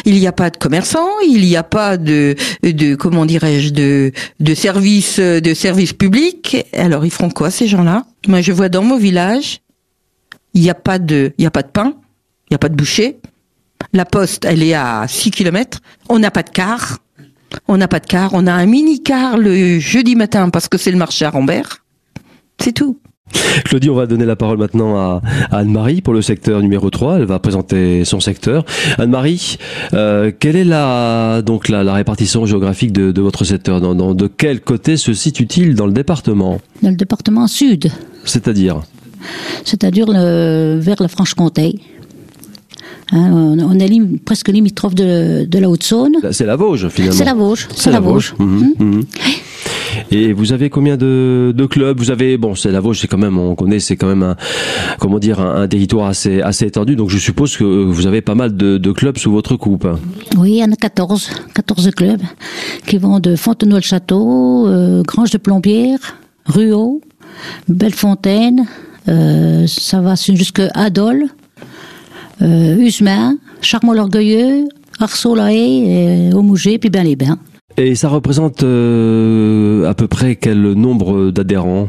il 0.05 0.15
n'y 0.15 0.27
a 0.27 0.33
pas 0.33 0.51
de 0.51 0.57
commerçants, 0.57 1.19
il 1.27 1.41
n'y 1.41 1.57
a 1.57 1.63
pas 1.63 1.97
de 1.97 2.37
de 2.63 2.95
comment 2.95 3.27
dirais-je 3.27 3.71
de 3.71 4.13
de 4.39 4.55
services 4.55 5.19
de 5.19 5.55
services 5.55 5.93
publics. 5.93 6.59
Alors 6.73 7.05
ils 7.05 7.11
feront 7.11 7.31
quoi 7.31 7.51
ces 7.51 7.67
gens-là? 7.67 8.05
Moi 8.29 8.41
je 8.41 8.53
vois 8.53 8.69
dans 8.69 8.83
mon 8.83 8.99
village 8.99 9.61
il 10.55 10.63
n'y 10.63 10.71
a 10.71 10.75
pas 10.75 10.99
de 10.99 11.33
il 11.39 11.45
y 11.45 11.47
a 11.47 11.51
pas 11.51 11.63
de 11.63 11.69
pain, 11.69 11.95
il 12.47 12.53
n'y 12.53 12.57
a 12.57 12.59
pas 12.59 12.69
de 12.69 12.77
boucher. 12.77 13.19
La 13.93 14.05
poste, 14.05 14.45
elle 14.45 14.63
est 14.63 14.75
à 14.75 15.07
6 15.09 15.31
km. 15.31 15.81
On 16.09 16.19
n'a 16.19 16.31
pas 16.31 16.43
de 16.43 16.51
car. 16.51 16.99
On 17.67 17.77
n'a 17.77 17.89
pas 17.89 18.01
de 18.01 18.07
car. 18.07 18.31
On 18.35 18.47
a 18.47 18.53
un 18.53 18.67
mini-car 18.67 19.39
le 19.39 19.79
jeudi 19.79 20.17
matin 20.17 20.51
parce 20.51 20.69
que 20.69 20.79
c'est 20.79 20.91
le 20.91 20.99
marché 20.99 21.25
à 21.25 21.31
Rambert. 21.31 21.85
C'est 22.61 22.73
tout. 22.73 22.99
Claudie, 23.67 23.91
on 23.91 23.95
va 23.95 24.07
donner 24.07 24.25
la 24.25 24.37
parole 24.37 24.57
maintenant 24.57 24.97
à, 24.97 25.21
Anne-Marie 25.51 26.01
pour 26.01 26.15
le 26.15 26.23
secteur 26.23 26.63
numéro 26.63 26.89
3. 26.89 27.17
Elle 27.19 27.25
va 27.27 27.39
présenter 27.39 28.05
son 28.07 28.21
secteur. 28.21 28.65
Anne-Marie, 28.97 29.59
euh, 29.93 30.33
quelle 30.39 30.57
est 30.57 30.65
la, 30.65 31.43
donc 31.43 31.69
la, 31.69 31.85
la 31.85 31.93
répartition 31.93 32.47
géographique 32.47 32.91
de, 32.93 33.13
de 33.13 33.21
votre 33.21 33.45
secteur? 33.45 33.83
Dans, 33.83 33.95
dans- 33.95 34.15
De 34.15 34.29
quel 34.29 34.63
côté 34.63 34.97
se 34.97 35.13
situe-t-il 35.13 35.75
dans 35.75 35.87
le 35.87 35.93
département? 35.93 36.59
Dans 36.83 36.89
le 36.89 36.97
département 36.97 37.47
sud, 37.47 37.91
C'est-à-dire? 38.25 38.81
C'est-à-dire 39.65 40.07
le- 40.09 40.79
vers 40.81 40.97
la 41.01 41.09
Franche-Comté. 41.09 41.81
Hein, 43.13 43.31
on, 43.33 43.79
est 43.79 43.89
lim- 43.89 44.19
presque 44.19 44.49
limitrophe 44.49 44.95
de, 44.95 45.45
de 45.45 45.59
la 45.59 45.71
Haute-Saône. 45.71 46.17
C'est 46.31 46.45
la 46.45 46.57
Vosges 46.57 46.89
finalement. 46.89 47.15
C'est 47.17 47.25
la 47.25 47.35
Vosges. 47.35 47.69
C'est 47.75 47.91
la 47.91 48.01
Vosges. 48.01 48.35
Mhm, 48.39 48.75
mhm. 48.79 49.05
Et 50.11 50.33
vous 50.33 50.53
avez 50.53 50.71
combien 50.71 50.97
de, 50.97 51.53
de 51.57 51.67
clubs? 51.67 51.99
Vous 51.99 52.11
avez 52.11 52.37
bon, 52.37 52.55
c'est 52.55 52.71
la 52.71 52.81
Vosges, 52.81 53.01
c'est 53.01 53.09
quand 53.09 53.19
même, 53.19 53.39
on 53.39 53.55
connaît, 53.55 53.81
c'est 53.81 53.97
quand 53.97 54.07
même 54.07 54.23
un, 54.23 54.37
comment 55.01 55.19
dire, 55.19 55.41
un, 55.41 55.63
un 55.63 55.69
territoire 55.69 56.07
assez 56.09 56.41
assez 56.43 56.67
étendu. 56.67 56.97
Donc 56.97 57.09
je 57.11 57.19
suppose 57.19 57.57
que 57.57 57.65
vous 57.65 58.07
avez 58.07 58.21
pas 58.21 58.35
mal 58.35 58.57
de, 58.57 58.77
de 58.79 58.93
clubs 58.93 59.17
sous 59.19 59.33
votre 59.33 59.57
coupe. 59.57 59.87
Oui, 60.37 60.51
il 60.53 60.57
y 60.59 60.65
en 60.65 60.71
a 60.73 60.77
14, 60.77 61.31
14 61.55 61.91
clubs 61.93 62.21
qui 62.87 62.99
vont 62.99 63.19
de 63.21 63.35
Fontenay-le-Château, 63.37 64.67
euh, 64.69 65.03
Grange 65.03 65.31
de 65.31 65.39
Plombières, 65.39 66.17
Ruau, 66.47 67.01
Bellefontaine, 67.69 68.67
euh, 69.09 69.67
ça 69.67 70.01
va 70.01 70.15
jusqu'à 70.15 70.69
Adol, 70.75 71.27
euh, 72.43 72.77
Usemain, 72.77 73.37
Charmont-l'Orgueilleux, 73.61 74.65
Arceau-la-Haye, 75.01 76.33
Aumouget, 76.35 76.79
puis 76.79 76.91
bien 76.91 77.03
les 77.05 77.17
bains. 77.17 77.39
Et 77.77 77.95
ça 77.95 78.09
représente 78.09 78.63
euh, 78.65 79.89
à 79.89 79.95
peu 79.95 80.09
près 80.09 80.37
quel 80.37 80.61
nombre 80.73 81.31
d'adhérents? 81.31 81.89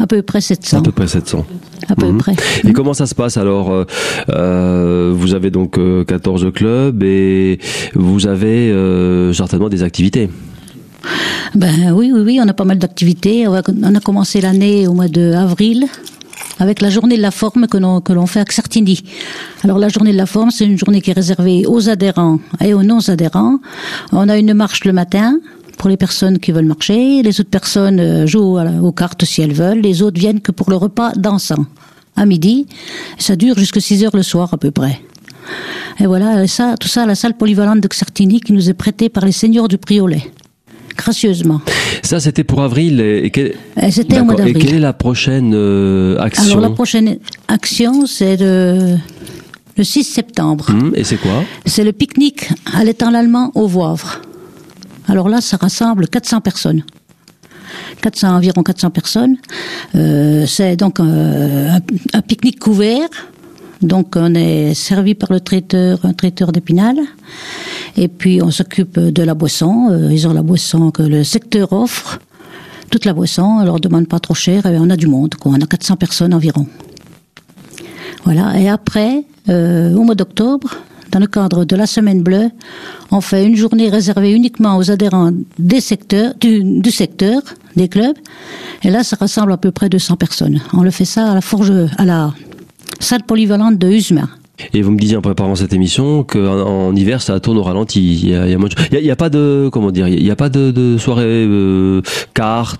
À 0.00 0.06
peu 0.06 0.20
près 0.22 0.40
700. 0.40 0.78
À 0.78 0.82
peu 0.82 0.92
près 0.92 1.06
700. 1.06 1.46
À 1.88 1.94
peu 1.94 2.06
Mhm. 2.06 2.18
près. 2.18 2.34
Et 2.66 2.72
comment 2.72 2.92
ça 2.94 3.06
se 3.06 3.14
passe 3.14 3.36
alors 3.36 3.70
euh, 3.70 3.84
euh, 4.30 5.12
Vous 5.14 5.34
avez 5.34 5.50
donc 5.50 5.78
euh, 5.78 6.02
14 6.04 6.50
clubs 6.52 7.02
et 7.04 7.58
vous 7.94 8.26
avez 8.26 8.72
euh, 8.72 9.32
certainement 9.32 9.68
des 9.68 9.82
activités? 9.84 10.28
Ben 11.54 11.92
oui, 11.94 12.10
oui, 12.12 12.20
oui, 12.24 12.40
on 12.42 12.48
a 12.48 12.52
pas 12.52 12.64
mal 12.64 12.78
d'activités. 12.78 13.46
On 13.46 13.54
a- 13.54 13.62
on 13.84 13.94
a 13.94 14.00
commencé 14.00 14.40
l'année 14.40 14.88
au 14.88 14.92
mois 14.94 15.08
de 15.08 15.32
avril 15.34 15.84
avec 16.58 16.80
la 16.80 16.90
journée 16.90 17.16
de 17.16 17.22
la 17.22 17.30
forme 17.30 17.66
que 17.66 17.76
l'on 17.76 18.00
que 18.00 18.12
l'on 18.12 18.26
fait 18.26 18.40
à 18.40 18.44
Xartigny. 18.44 19.02
Alors 19.64 19.78
la 19.78 19.88
journée 19.88 20.12
de 20.12 20.16
la 20.16 20.26
forme, 20.26 20.50
c'est 20.50 20.64
une 20.64 20.78
journée 20.78 21.00
qui 21.00 21.10
est 21.10 21.14
réservée 21.14 21.66
aux 21.66 21.88
adhérents 21.88 22.38
et 22.60 22.74
aux 22.74 22.82
non-adhérents. 22.82 23.58
On 24.12 24.28
a 24.28 24.36
une 24.36 24.54
marche 24.54 24.84
le 24.84 24.92
matin 24.92 25.38
pour 25.78 25.88
les 25.88 25.96
personnes 25.96 26.38
qui 26.38 26.52
veulent 26.52 26.66
marcher. 26.66 27.22
Les 27.22 27.40
autres 27.40 27.50
personnes 27.50 28.00
euh, 28.00 28.26
jouent 28.26 28.58
aux 28.58 28.92
cartes 28.92 29.24
si 29.24 29.42
elles 29.42 29.52
veulent. 29.52 29.80
Les 29.80 30.02
autres 30.02 30.18
viennent 30.18 30.40
que 30.40 30.52
pour 30.52 30.70
le 30.70 30.76
repas 30.76 31.12
dansant 31.12 31.66
à 32.16 32.24
midi. 32.24 32.66
Ça 33.18 33.36
dure 33.36 33.58
jusqu'à 33.58 33.80
6 33.80 34.04
heures 34.04 34.16
le 34.16 34.22
soir 34.22 34.52
à 34.52 34.56
peu 34.56 34.70
près. 34.70 35.00
Et 36.00 36.06
voilà, 36.06 36.46
ça, 36.46 36.74
tout 36.78 36.88
ça 36.88 37.04
à 37.04 37.06
la 37.06 37.14
salle 37.14 37.36
polyvalente 37.36 37.80
de 37.80 37.88
Xartigny 37.88 38.40
qui 38.40 38.52
nous 38.52 38.68
est 38.68 38.74
prêtée 38.74 39.08
par 39.08 39.24
les 39.24 39.32
seigneurs 39.32 39.68
du 39.68 39.78
Priolet. 39.78 40.22
Gracieusement. 40.96 41.60
Ça, 42.02 42.20
c'était 42.20 42.44
pour 42.44 42.62
avril. 42.62 43.00
Et, 43.00 43.30
quel- 43.30 43.54
Et 43.80 43.90
C'était 43.90 44.20
au 44.20 44.24
mois 44.24 44.34
D'accord. 44.34 44.46
Et 44.48 44.52
d'avril. 44.52 44.66
quelle 44.66 44.76
est 44.76 44.80
la 44.80 44.92
prochaine 44.92 45.52
euh, 45.54 46.18
action 46.18 46.44
Alors 46.44 46.60
la 46.60 46.70
prochaine 46.70 47.18
action, 47.48 48.06
c'est 48.06 48.36
le, 48.38 48.96
le 49.76 49.84
6 49.84 50.04
septembre. 50.04 50.66
Hum, 50.70 50.92
Et 50.96 51.04
c'est 51.04 51.16
quoi 51.16 51.44
C'est 51.66 51.84
le 51.84 51.92
pique-nique 51.92 52.48
à 52.74 52.82
l'étang 52.84 53.10
l'Allemand 53.10 53.52
au 53.54 53.66
Voivre. 53.66 54.20
Alors 55.08 55.28
là, 55.28 55.40
ça 55.40 55.56
rassemble 55.56 56.08
400 56.08 56.40
personnes. 56.40 56.82
400, 58.02 58.36
environ 58.36 58.62
400 58.62 58.90
personnes. 58.90 59.36
Euh, 59.94 60.46
c'est 60.46 60.76
donc 60.76 61.00
euh, 61.00 61.68
un, 61.70 61.80
un 62.18 62.22
pique-nique 62.22 62.58
couvert. 62.58 63.08
Donc 63.82 64.14
on 64.16 64.34
est 64.34 64.72
servi 64.74 65.14
par 65.14 65.32
le 65.32 65.40
traiteur, 65.40 65.98
un 66.04 66.14
traiteur 66.14 66.50
d'Épinal. 66.52 66.96
Et 67.96 68.08
puis 68.08 68.42
on 68.42 68.50
s'occupe 68.50 68.98
de 68.98 69.22
la 69.22 69.34
boisson. 69.34 69.88
Euh, 69.90 70.12
ils 70.12 70.26
ont 70.28 70.32
la 70.32 70.42
boisson 70.42 70.90
que 70.90 71.02
le 71.02 71.24
secteur 71.24 71.72
offre. 71.72 72.18
Toute 72.90 73.04
la 73.04 73.14
boisson, 73.14 73.58
on 73.60 73.64
leur 73.64 73.80
demande 73.80 74.06
pas 74.06 74.20
trop 74.20 74.34
cher 74.34 74.66
et 74.66 74.78
on 74.78 74.90
a 74.90 74.96
du 74.96 75.06
monde. 75.06 75.34
On 75.44 75.54
a 75.54 75.66
400 75.66 75.96
personnes 75.96 76.34
environ. 76.34 76.66
Voilà. 78.24 78.58
Et 78.58 78.68
après, 78.68 79.24
euh, 79.48 79.94
au 79.94 80.02
mois 80.02 80.14
d'octobre, 80.14 80.76
dans 81.10 81.18
le 81.18 81.26
cadre 81.26 81.64
de 81.64 81.76
la 81.76 81.86
Semaine 81.86 82.22
Bleue, 82.22 82.50
on 83.10 83.20
fait 83.20 83.46
une 83.46 83.56
journée 83.56 83.88
réservée 83.88 84.32
uniquement 84.32 84.76
aux 84.76 84.90
adhérents 84.90 85.30
des 85.58 85.80
secteurs, 85.80 86.34
du, 86.40 86.62
du 86.62 86.90
secteur, 86.90 87.40
des 87.76 87.88
clubs. 87.88 88.16
Et 88.82 88.90
là, 88.90 89.02
ça 89.02 89.16
rassemble 89.18 89.52
à 89.52 89.56
peu 89.56 89.70
près 89.70 89.88
200 89.88 90.16
personnes. 90.16 90.60
On 90.72 90.82
le 90.82 90.90
fait 90.90 91.04
ça 91.04 91.30
à 91.30 91.34
la 91.34 91.40
forge, 91.40 91.72
à 91.96 92.04
la 92.04 92.34
salle 93.00 93.22
polyvalente 93.22 93.78
de 93.78 93.88
Usma. 93.88 94.28
Et 94.72 94.82
vous 94.82 94.90
me 94.90 94.98
disiez 94.98 95.16
en 95.16 95.22
préparant 95.22 95.54
cette 95.54 95.72
émission 95.72 96.24
qu'en 96.24 96.88
en 96.88 96.96
hiver, 96.96 97.20
ça 97.20 97.38
tourne 97.40 97.58
au 97.58 97.62
ralenti. 97.62 98.20
Il 98.22 99.04
y 99.04 99.10
a, 99.10 99.16
pas 99.16 99.28
de 99.28 99.68
comment 99.72 99.90
dire, 99.90 100.08
il 100.08 100.24
y 100.24 100.30
a 100.30 100.36
pas 100.36 100.48
de, 100.48 100.70
de 100.70 100.98
soirée 100.98 101.44
euh, 101.46 102.00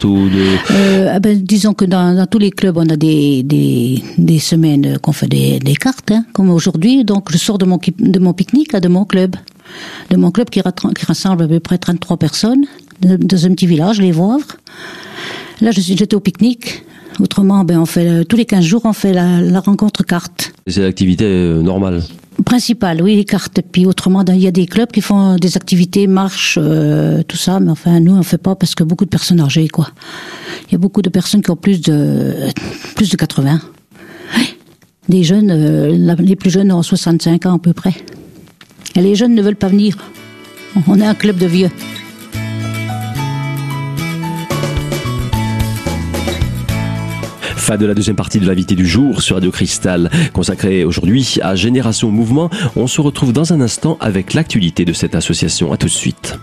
ou 0.04 0.28
de. 0.28 0.44
Euh, 0.70 1.12
ah 1.12 1.20
ben, 1.20 1.38
disons 1.38 1.74
que 1.74 1.84
dans, 1.84 2.26
tous 2.26 2.38
les 2.38 2.50
clubs, 2.50 2.76
on 2.76 2.88
a 2.88 2.96
des, 2.96 3.42
des, 3.42 4.02
des 4.18 4.38
semaines 4.38 4.98
qu'on 5.00 5.12
fait 5.12 5.28
des, 5.28 5.74
cartes, 5.74 6.12
hein, 6.12 6.24
comme 6.32 6.50
aujourd'hui. 6.50 7.04
Donc, 7.04 7.30
je 7.30 7.38
sors 7.38 7.58
de 7.58 7.66
mon, 7.66 7.78
de 7.98 8.18
mon 8.18 8.32
pique-nique, 8.32 8.72
là, 8.72 8.80
de 8.80 8.88
mon 8.88 9.04
club. 9.04 9.36
De 10.10 10.16
mon 10.16 10.30
club 10.30 10.48
qui, 10.48 10.60
rassemble 10.60 11.44
à 11.44 11.48
peu 11.48 11.60
près 11.60 11.78
33 11.78 12.16
personnes, 12.16 12.64
dans 13.00 13.46
un 13.46 13.50
petit 13.50 13.66
village, 13.66 14.00
les 14.00 14.12
Voivres. 14.12 14.56
Là, 15.60 15.70
j'étais 15.72 16.14
au 16.14 16.20
pique-nique. 16.20 16.84
Autrement, 17.20 17.64
ben, 17.64 17.78
on 17.78 17.86
fait, 17.86 18.08
euh, 18.08 18.24
tous 18.24 18.36
les 18.36 18.44
15 18.44 18.64
jours, 18.64 18.82
on 18.84 18.92
fait 18.92 19.12
la, 19.12 19.40
la 19.40 19.60
rencontre 19.60 20.04
carte. 20.04 20.52
C'est 20.66 20.82
l'activité 20.82 21.24
euh, 21.24 21.62
normale. 21.62 22.02
Principale, 22.44 23.00
oui, 23.02 23.16
les 23.16 23.24
cartes. 23.24 23.60
Puis 23.72 23.86
autrement, 23.86 24.22
il 24.28 24.38
y 24.38 24.46
a 24.46 24.50
des 24.50 24.66
clubs 24.66 24.90
qui 24.90 25.00
font 25.00 25.36
des 25.36 25.56
activités, 25.56 26.06
marches, 26.06 26.58
euh, 26.60 27.22
tout 27.22 27.36
ça. 27.36 27.60
Mais 27.60 27.70
enfin, 27.70 27.98
nous, 28.00 28.14
on 28.14 28.22
fait 28.22 28.38
pas 28.38 28.54
parce 28.54 28.74
que 28.74 28.84
beaucoup 28.84 29.04
de 29.06 29.10
personnes 29.10 29.40
âgées, 29.40 29.68
quoi. 29.68 29.88
Il 30.68 30.72
y 30.72 30.74
a 30.74 30.78
beaucoup 30.78 31.00
de 31.00 31.08
personnes 31.08 31.42
qui 31.42 31.50
ont 31.50 31.56
plus 31.56 31.80
de 31.80 32.34
plus 32.94 33.08
de 33.10 33.16
80. 33.16 33.60
Ouais. 34.36 34.44
Des 35.08 35.22
jeunes, 35.24 35.50
euh, 35.50 36.14
les 36.18 36.36
plus 36.36 36.50
jeunes 36.50 36.72
ont 36.72 36.82
65 36.82 37.46
ans 37.46 37.54
à 37.54 37.58
peu 37.58 37.72
près. 37.72 37.94
Et 38.94 39.00
les 39.00 39.14
jeunes 39.14 39.34
ne 39.34 39.42
veulent 39.42 39.56
pas 39.56 39.68
venir. 39.68 39.96
On 40.88 41.00
est 41.00 41.06
un 41.06 41.14
club 41.14 41.38
de 41.38 41.46
vieux. 41.46 41.70
Fin 47.66 47.76
de 47.76 47.84
la 47.84 47.94
deuxième 47.94 48.14
partie 48.14 48.38
de 48.38 48.46
l'invité 48.46 48.76
du 48.76 48.86
jour 48.86 49.20
sur 49.22 49.34
Radio 49.34 49.50
Cristal, 49.50 50.08
consacrée 50.32 50.84
aujourd'hui 50.84 51.38
à 51.42 51.56
Génération 51.56 52.12
Mouvement. 52.12 52.48
On 52.76 52.86
se 52.86 53.00
retrouve 53.00 53.32
dans 53.32 53.52
un 53.52 53.60
instant 53.60 53.96
avec 53.98 54.34
l'actualité 54.34 54.84
de 54.84 54.92
cette 54.92 55.16
association. 55.16 55.72
À 55.72 55.76
tout 55.76 55.86
de 55.86 55.90
suite. 55.90 56.38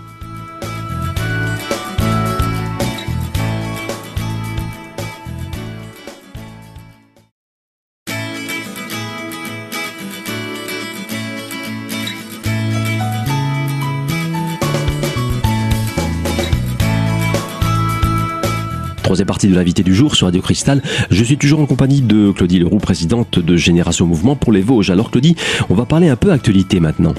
Troisième 19.13 19.27
partie 19.27 19.48
de 19.48 19.53
l'invité 19.53 19.84
du 19.84 19.93
jour 19.93 20.15
sur 20.15 20.25
Radio 20.25 20.41
Cristal. 20.41 20.82
Je 21.12 21.24
suis 21.24 21.38
toujours 21.38 21.60
en 21.60 21.67
compagnie 21.67 22.01
de 22.01 22.32
Claudie 22.32 22.58
Leroux, 22.58 22.79
présidente 22.79 23.38
de 23.38 23.55
Génération 23.55 24.08
Mouvement 24.08 24.36
pour 24.36 24.51
les 24.51 24.62
Vosges. 24.62 24.89
Alors 24.89 25.12
Claudie, 25.12 25.36
on 25.70 25.75
va 25.75 25.86
parler 25.86 26.10
un 26.10 26.15
peu 26.15 26.32
actualité 26.32 26.79
maintenant. 26.79 27.13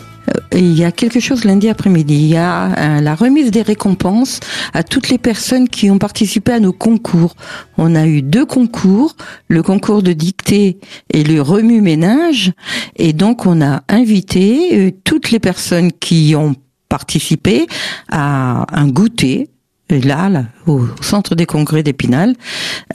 Et 0.50 0.58
Il 0.58 0.76
y 0.76 0.82
a 0.82 0.90
quelque 0.90 1.20
chose 1.20 1.44
lundi 1.44 1.68
après-midi. 1.68 2.16
Il 2.16 2.26
y 2.26 2.36
a 2.36 2.96
euh, 2.96 3.00
la 3.00 3.14
remise 3.14 3.52
des 3.52 3.62
récompenses 3.62 4.40
à 4.72 4.82
toutes 4.82 5.08
les 5.08 5.18
personnes 5.18 5.68
qui 5.68 5.88
ont 5.88 5.98
participé 5.98 6.50
à 6.50 6.58
nos 6.58 6.72
concours. 6.72 7.36
On 7.78 7.94
a 7.94 8.08
eu 8.08 8.22
deux 8.22 8.44
concours, 8.44 9.14
le 9.46 9.62
concours 9.62 10.02
de 10.02 10.12
dictée 10.12 10.80
et 11.12 11.22
le 11.22 11.40
remue-ménage. 11.40 12.54
Et 12.96 13.12
donc, 13.12 13.46
on 13.46 13.62
a 13.62 13.84
invité 13.88 14.70
euh, 14.72 14.90
toutes 15.04 15.30
les 15.30 15.38
personnes 15.38 15.92
qui 15.92 16.34
ont 16.34 16.56
participé 16.88 17.68
à 18.10 18.66
un 18.72 18.88
goûter. 18.88 19.48
Là, 19.90 20.28
là, 20.30 20.44
au 20.66 20.86
centre 21.02 21.34
des 21.34 21.46
congrès 21.46 21.82
d'Épinal. 21.82 22.34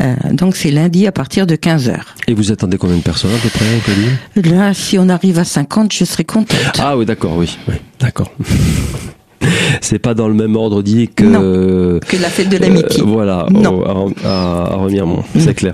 Euh, 0.02 0.16
donc 0.32 0.56
c'est 0.56 0.72
lundi 0.72 1.06
à 1.06 1.12
partir 1.12 1.46
de 1.46 1.56
15h. 1.56 1.96
Et 2.28 2.34
vous 2.34 2.52
attendez 2.52 2.78
combien 2.78 2.98
de 2.98 3.02
personnes 3.02 3.32
à 3.34 3.38
peu 3.38 3.50
près, 3.50 3.66
Claudie 3.84 4.50
Là, 4.50 4.74
si 4.74 4.98
on 4.98 5.08
arrive 5.08 5.38
à 5.40 5.44
50, 5.44 5.94
je 5.94 6.04
serai 6.04 6.26
contente. 6.26 6.58
Ah 6.80 6.98
oui, 6.98 7.06
d'accord, 7.06 7.38
oui, 7.38 7.58
oui 7.68 7.76
d'accord. 8.00 8.32
C'est 9.82 10.00
pas 10.00 10.14
dans 10.14 10.28
le 10.28 10.34
même 10.34 10.56
ordre 10.56 10.82
d'idée 10.82 11.08
que 11.08 11.24
Non. 11.24 11.40
euh, 11.42 12.00
Que 12.00 12.18
la 12.18 12.30
fête 12.30 12.50
de 12.50 12.58
l'amitié. 12.58 13.02
euh, 13.02 13.06
voilà, 13.06 13.46
Non. 13.52 13.82
au- 13.84 14.12
à, 14.26 14.74
à, 14.74 14.76
Remiremont, 14.76 15.24
c'est 15.38 15.54
clair. 15.54 15.74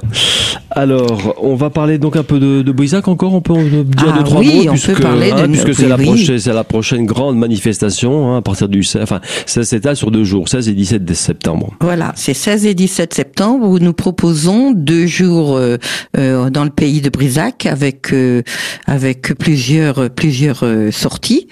Alors, 0.72 1.36
on 1.42 1.56
va 1.56 1.70
parler 1.70 1.98
donc 1.98 2.16
un 2.18 2.24
peu 2.24 2.40
de, 2.40 2.62
de 2.62 2.72
Brisac 2.72 3.08
encore. 3.08 3.34
On 3.34 3.42
peut 3.42 3.54
dire 3.54 3.86
Ah 4.14 4.18
deux 4.18 4.24
trois 4.24 4.40
oui, 4.42 4.54
mots 4.66 4.70
on 4.70 4.72
puisque, 4.72 4.94
peut 4.94 5.02
parler 5.02 5.32
de- 5.32 5.38
hein, 5.38 5.48
puisque 5.48 5.74
c'est 5.74 5.88
la 5.88 5.98
prochaine, 5.98 6.40
c'est 6.40 6.54
la 6.54 6.64
prochaine 6.64 7.06
grande 7.06 7.38
manifestation 7.38 8.32
hein, 8.34 8.38
à 8.38 8.42
partir 8.42 8.68
du, 8.68 8.84
enfin, 9.02 9.22
ça 9.46 9.64
s'étale 9.64 9.96
sur 9.96 10.12
deux 10.12 10.24
jours, 10.24 10.50
16 10.50 10.68
et 10.70 10.74
17 10.74 11.14
septembre. 11.14 11.74
Voilà, 11.82 12.12
c'est 12.16 12.34
16 12.34 12.66
et 12.66 12.74
17 12.74 13.14
septembre 13.14 13.68
où 13.68 13.80
nous 13.80 13.94
proposons 13.94 14.72
deux 14.74 15.06
jours 15.08 15.56
euh, 15.56 15.78
euh, 16.18 16.50
dans 16.50 16.64
le 16.66 16.70
pays 16.70 17.02
de 17.02 17.10
Brisac 17.10 17.66
avec 17.66 18.12
euh, 18.14 18.42
avec 18.86 19.34
plusieurs 19.38 20.10
plusieurs 20.10 20.64
euh, 20.64 20.92
sorties. 20.92 21.48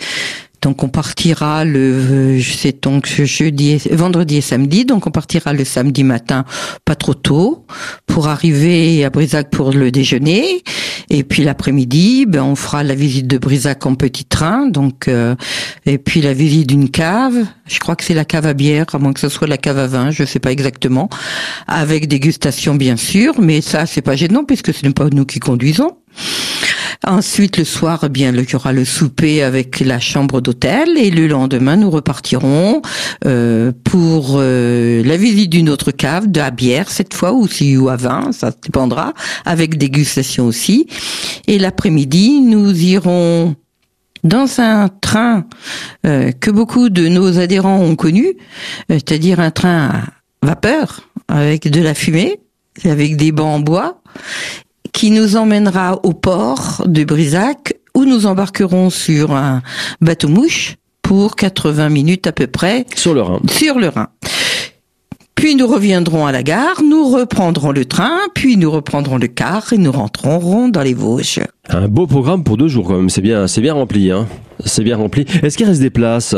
Donc 0.63 0.82
on 0.82 0.88
partira 0.88 1.65
le 1.65 2.39
c'est 2.41 2.84
donc 2.84 3.05
jeudi 3.05 3.77
vendredi 3.91 4.38
et 4.38 4.41
samedi. 4.41 4.86
Donc 4.86 5.05
on 5.05 5.12
partira 5.12 5.51
le 5.51 5.65
samedi 5.65 6.05
matin 6.05 6.46
pas 6.86 6.96
trop 6.96 7.13
tôt 7.13 7.65
pour 8.08 8.29
arriver 8.29 9.03
à 9.03 9.10
Brisac 9.10 9.50
pour 9.50 9.74
le 9.74 9.91
déjeuner. 9.91 10.63
Et 11.10 11.25
puis 11.25 11.43
l'après-midi 11.43 12.25
ben 12.25 12.43
on 12.43 12.55
fera 12.55 12.82
la 12.82 12.96
visite 12.96 13.27
de 13.27 13.38
Brisac 13.38 13.86
en 13.86 13.96
petit 13.96 14.24
train. 14.24 14.65
Donc 14.67 15.10
euh, 15.10 15.36
et 15.86 15.98
puis 15.98 16.22
la 16.22 16.34
visite 16.34 16.67
d'une 16.67 16.89
cave. 16.89 17.46
Je 17.67 17.79
crois 17.79 17.98
que 17.98 18.05
c'est 18.05 18.13
la 18.13 18.25
cave 18.25 18.46
à 18.46 18.53
bière 18.53 18.86
à 18.93 19.00
moins 19.00 19.12
que 19.12 19.20
ce 19.20 19.29
soit 19.29 19.48
la 19.48 19.58
cave 19.58 19.77
à 19.77 19.88
vin 19.88 20.12
je 20.12 20.24
sais 20.24 20.39
pas 20.39 20.53
exactement. 20.53 21.10
Avec 21.67 22.08
dégustation 22.08 22.75
bien 22.75 22.96
sûr. 22.96 23.34
Mais 23.41 23.60
ça 23.60 23.86
c'est 23.86 24.01
pas 24.01 24.15
gênant 24.15 24.46
puisque 24.46 24.74
ce 24.74 24.86
n'est 24.86 24.93
pas 24.93 25.10
nous 25.12 25.25
qui 25.25 25.39
conduisons 25.39 25.98
Ensuite, 27.05 27.57
le 27.57 27.63
soir, 27.63 28.01
eh 28.03 28.09
bien, 28.09 28.33
il 28.33 28.50
y 28.50 28.55
aura 28.55 28.73
le 28.73 28.85
souper 28.85 29.43
avec 29.43 29.79
la 29.79 30.00
chambre 30.00 30.41
d'hôtel 30.41 30.97
et 30.97 31.12
le 31.12 31.27
lendemain, 31.27 31.75
nous 31.75 31.89
repartirons 31.89 32.81
euh, 33.25 33.71
pour 33.83 34.35
euh, 34.35 35.03
la 35.03 35.17
visite 35.17 35.50
d'une 35.50 35.69
autre 35.69 35.91
cave, 35.91 36.31
de 36.31 36.39
à 36.39 36.51
bière 36.51 36.89
cette 36.89 37.13
fois, 37.13 37.33
ou 37.33 37.47
si 37.47 37.77
ou 37.77 37.89
à 37.89 37.95
vin, 37.95 38.31
ça 38.31 38.51
dépendra, 38.51 39.13
avec 39.45 39.77
dégustation 39.77 40.45
aussi. 40.47 40.88
Et 41.47 41.59
l'après-midi, 41.59 42.41
nous 42.41 42.71
irons 42.83 43.55
dans 44.23 44.47
un 44.59 44.88
train 44.88 45.45
euh, 46.05 46.31
que 46.31 46.51
beaucoup 46.51 46.89
de 46.89 47.07
nos 47.07 47.39
adhérents 47.39 47.79
ont 47.79 47.95
connu, 47.95 48.33
c'est-à-dire 48.89 49.39
un 49.39 49.51
train 49.51 49.89
à 49.89 50.45
vapeur 50.45 51.01
avec 51.27 51.69
de 51.69 51.81
la 51.81 51.93
fumée 51.93 52.39
avec 52.85 53.17
des 53.17 53.31
bancs 53.31 53.55
en 53.55 53.59
bois 53.59 54.01
qui 54.93 55.12
nous 55.12 55.35
emmènera 55.35 56.00
au 56.03 56.13
port 56.13 56.83
de 56.85 57.03
Brisac 57.03 57.73
où 57.95 58.05
nous 58.05 58.25
embarquerons 58.25 58.89
sur 58.89 59.35
un 59.35 59.62
bateau 60.01 60.29
mouche 60.29 60.75
pour 61.01 61.35
80 61.35 61.89
minutes 61.89 62.27
à 62.27 62.31
peu 62.31 62.47
près. 62.47 62.85
Sur 62.95 63.13
le 63.13 63.21
Rhin. 63.21 63.39
Sur 63.50 63.79
le 63.79 63.89
Rhin. 63.89 64.07
Puis 65.35 65.55
nous 65.55 65.67
reviendrons 65.67 66.25
à 66.25 66.31
la 66.31 66.41
gare, 66.41 66.81
nous 66.88 67.09
reprendrons 67.09 67.71
le 67.71 67.83
train, 67.83 68.17
puis 68.33 68.55
nous 68.55 68.71
reprendrons 68.71 69.17
le 69.17 69.27
car 69.27 69.73
et 69.73 69.77
nous 69.77 69.91
rentrerons 69.91 70.69
dans 70.69 70.81
les 70.81 70.93
Vosges. 70.93 71.41
Un 71.67 71.89
beau 71.89 72.07
programme 72.07 72.45
pour 72.45 72.55
deux 72.55 72.69
jours 72.69 72.88
quand 72.88 72.95
même, 72.95 73.09
c'est 73.09 73.21
bien, 73.21 73.47
c'est 73.47 73.59
bien 73.59 73.73
rempli, 73.73 74.09
hein. 74.09 74.27
C'est 74.65 74.83
bien 74.83 74.95
rempli. 74.95 75.25
Est-ce 75.41 75.57
qu'il 75.57 75.65
reste 75.65 75.81
des 75.81 75.89
places? 75.89 76.33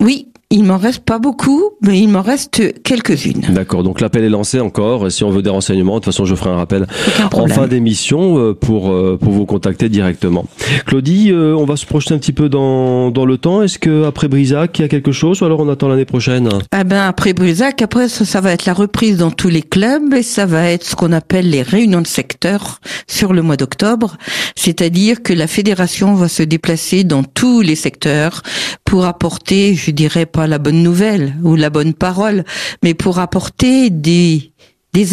Oui, 0.00 0.28
il 0.50 0.64
m'en 0.64 0.78
reste 0.78 1.04
pas 1.04 1.18
beaucoup, 1.18 1.62
mais 1.82 2.00
il 2.00 2.08
m'en 2.08 2.22
reste 2.22 2.82
quelques-unes. 2.82 3.42
D'accord, 3.50 3.82
donc 3.82 4.00
l'appel 4.00 4.24
est 4.24 4.30
lancé 4.30 4.60
encore. 4.60 5.12
Si 5.12 5.22
on 5.22 5.28
veut 5.28 5.42
des 5.42 5.50
renseignements, 5.50 5.96
de 5.96 5.98
toute 5.98 6.06
façon, 6.06 6.24
je 6.24 6.34
ferai 6.34 6.48
un 6.48 6.56
rappel 6.56 6.86
en 7.32 7.46
fin 7.48 7.66
d'émission 7.66 8.38
euh, 8.38 8.54
pour 8.54 8.90
euh, 8.90 9.18
pour 9.20 9.32
vous 9.32 9.44
contacter 9.44 9.90
directement. 9.90 10.46
Claudie, 10.86 11.32
euh, 11.32 11.54
on 11.54 11.66
va 11.66 11.76
se 11.76 11.84
projeter 11.84 12.14
un 12.14 12.18
petit 12.18 12.32
peu 12.32 12.48
dans, 12.48 13.10
dans 13.10 13.26
le 13.26 13.36
temps. 13.36 13.62
Est-ce 13.62 13.78
que 13.78 14.06
après 14.06 14.28
Brisac, 14.28 14.78
il 14.78 14.82
y 14.82 14.84
a 14.86 14.88
quelque 14.88 15.12
chose 15.12 15.42
ou 15.42 15.44
alors 15.44 15.60
on 15.60 15.68
attend 15.68 15.86
l'année 15.88 16.06
prochaine? 16.06 16.48
Ah 16.72 16.84
ben 16.84 17.02
après 17.02 17.34
Brisac, 17.34 17.82
après 17.82 18.08
ça, 18.08 18.24
ça 18.24 18.40
va 18.40 18.52
être 18.52 18.64
la 18.64 18.72
reprise 18.72 19.18
dans 19.18 19.30
tous 19.30 19.50
les 19.50 19.62
clubs 19.62 20.14
et 20.14 20.22
ça 20.22 20.46
va 20.46 20.70
être 20.70 20.84
ce 20.84 20.96
qu'on 20.96 21.12
appelle 21.12 21.50
les 21.50 21.60
réunions 21.60 22.00
de 22.00 22.06
secteur 22.06 22.80
sur 23.06 23.34
le 23.34 23.42
mois 23.42 23.58
d'octobre. 23.58 24.16
C'est-à-dire 24.56 25.22
que 25.22 25.34
la 25.34 25.46
fédération 25.46 26.14
va 26.14 26.28
se 26.28 26.42
déplacer 26.42 27.04
dans 27.04 27.22
tous 27.22 27.60
les 27.60 27.76
secteurs 27.76 28.42
pour 28.86 29.04
apporter, 29.04 29.74
je 29.74 29.90
dirais 29.90 30.24
pas 30.38 30.46
la 30.46 30.58
bonne 30.58 30.84
nouvelle 30.84 31.34
ou 31.42 31.56
la 31.56 31.68
bonne 31.68 31.94
parole, 31.94 32.44
mais 32.84 32.94
pour 32.94 33.18
apporter 33.18 33.90
des 33.90 34.52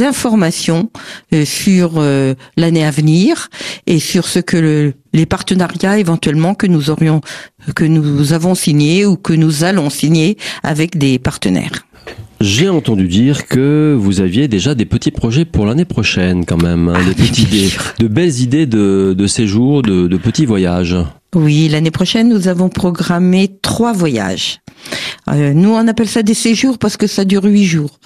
informations 0.03 0.91
euh, 1.33 1.45
sur 1.45 1.93
euh, 1.97 2.35
l'année 2.57 2.85
à 2.85 2.91
venir 2.91 3.49
et 3.87 3.97
sur 3.97 4.27
ce 4.27 4.37
que 4.37 4.55
le, 4.55 4.93
les 5.13 5.25
partenariats 5.25 5.97
éventuellement 5.97 6.53
que 6.53 6.67
nous 6.67 6.91
aurions 6.91 7.21
que 7.75 7.85
nous 7.85 8.33
avons 8.33 8.53
signés 8.53 9.03
ou 9.03 9.15
que 9.15 9.33
nous 9.33 9.63
allons 9.63 9.89
signer 9.89 10.37
avec 10.61 10.95
des 10.95 11.17
partenaires. 11.17 11.84
J'ai 12.45 12.69
entendu 12.69 13.07
dire 13.07 13.47
que 13.47 13.97
vous 13.99 14.21
aviez 14.21 14.47
déjà 14.47 14.75
des 14.75 14.85
petits 14.85 15.09
projets 15.09 15.45
pour 15.45 15.65
l'année 15.65 15.83
prochaine 15.83 16.45
quand 16.45 16.61
même, 16.61 16.89
hein, 16.89 16.93
Ah, 16.95 17.03
des 17.03 17.15
petites 17.15 17.39
idées, 17.39 17.71
de 17.97 18.07
belles 18.07 18.39
idées 18.39 18.67
de, 18.67 19.15
de 19.17 19.25
séjours, 19.25 19.81
de, 19.81 20.05
de 20.05 20.17
petits 20.17 20.45
voyages. 20.45 20.95
Oui, 21.33 21.67
l'année 21.69 21.89
prochaine, 21.89 22.29
nous 22.29 22.47
avons 22.47 22.69
programmé 22.69 23.57
trois 23.63 23.93
voyages. 23.93 24.59
Euh, 25.27 25.53
nous, 25.55 25.71
on 25.71 25.87
appelle 25.87 26.07
ça 26.07 26.21
des 26.21 26.35
séjours 26.35 26.77
parce 26.77 26.97
que 26.97 27.07
ça 27.07 27.25
dure 27.25 27.45
huit 27.45 27.65
jours. 27.65 27.97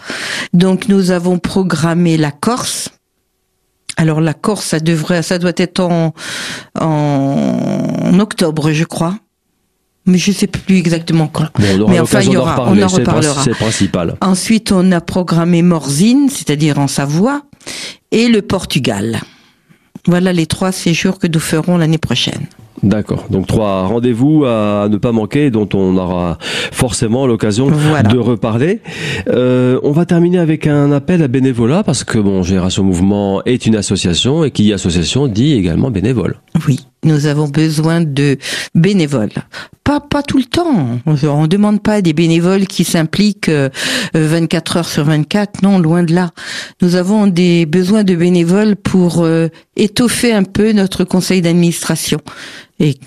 Donc, 0.53 0.87
nous 0.87 1.11
avons 1.11 1.37
programmé 1.37 2.15
la 2.15 2.31
Corse. 2.31 2.91
Alors, 3.97 4.21
la 4.21 4.33
Corse, 4.33 4.67
ça 4.67 4.79
devrait, 4.79 5.21
ça 5.21 5.37
doit 5.37 5.51
être 5.57 5.81
en, 5.81 6.13
en 6.79 8.19
octobre, 8.19 8.71
je 8.71 8.85
crois. 8.85 9.19
Mais 10.05 10.17
je 10.17 10.31
sais 10.31 10.47
plus 10.47 10.77
exactement 10.77 11.27
quand. 11.27 11.45
Bon, 11.77 11.87
Mais 11.89 11.99
enfin, 11.99 12.21
il 12.21 12.31
y 12.31 12.37
aura- 12.37 12.55
on 12.71 12.81
en 12.81 12.87
reparlera. 12.87 13.43
c'est 13.43 13.51
le 13.51 13.55
principal. 13.55 14.15
Ensuite, 14.21 14.71
on 14.71 14.91
a 14.91 15.01
programmé 15.01 15.61
Morzine, 15.61 16.29
c'est-à-dire 16.29 16.79
en 16.79 16.87
Savoie, 16.87 17.41
et 18.11 18.27
le 18.27 18.41
Portugal. 18.41 19.19
Voilà 20.07 20.33
les 20.33 20.45
trois 20.47 20.71
séjours 20.71 21.19
que 21.19 21.27
nous 21.27 21.39
ferons 21.39 21.77
l'année 21.77 21.97
prochaine. 21.97 22.47
D'accord. 22.81 23.25
Donc 23.29 23.45
trois 23.45 23.83
rendez-vous 23.87 24.45
à 24.45 24.87
ne 24.89 24.95
pas 24.95 25.11
manquer, 25.11 25.51
dont 25.51 25.67
on 25.73 25.97
aura 25.97 26.37
forcément 26.71 27.27
l'occasion 27.27 27.67
Voilà. 27.67 28.03
de 28.09 28.17
reparler. 28.17 28.79
Euh, 29.27 29.77
on 29.83 29.91
va 29.91 30.05
terminer 30.05 30.39
avec 30.39 30.65
un 30.65 30.93
appel 30.93 31.21
à 31.21 31.27
bénévolat 31.27 31.83
parce 31.83 32.05
que 32.05 32.17
bon, 32.17 32.41
Génération 32.41 32.83
Mouvement 32.85 33.43
est 33.43 33.65
une 33.65 33.75
association 33.75 34.45
et 34.45 34.51
qui 34.51 34.63
dit 34.63 34.71
association 34.73 35.27
dit 35.27 35.53
également 35.55 35.91
bénévole. 35.91 36.39
Oui, 36.67 36.79
nous 37.03 37.25
avons 37.25 37.47
besoin 37.47 38.01
de 38.01 38.37
bénévoles. 38.75 39.31
Pas 39.83 39.99
pas 39.99 40.21
tout 40.21 40.37
le 40.37 40.43
temps. 40.43 40.99
On 41.05 41.41
ne 41.41 41.47
demande 41.47 41.81
pas 41.81 42.01
des 42.01 42.13
bénévoles 42.13 42.67
qui 42.67 42.83
s'impliquent 42.83 43.49
euh, 43.49 43.69
24 44.13 44.77
heures 44.77 44.89
sur 44.89 45.05
24. 45.05 45.63
Non, 45.63 45.79
loin 45.79 46.03
de 46.03 46.13
là. 46.13 46.31
Nous 46.81 46.95
avons 46.95 47.27
des 47.27 47.65
besoins 47.65 48.03
de 48.03 48.15
bénévoles 48.15 48.75
pour 48.75 49.23
euh, 49.23 49.47
étoffer 49.75 50.33
un 50.33 50.43
peu 50.43 50.73
notre 50.73 51.05
conseil 51.05 51.41
d'administration. 51.41 52.19
Et 52.79 52.97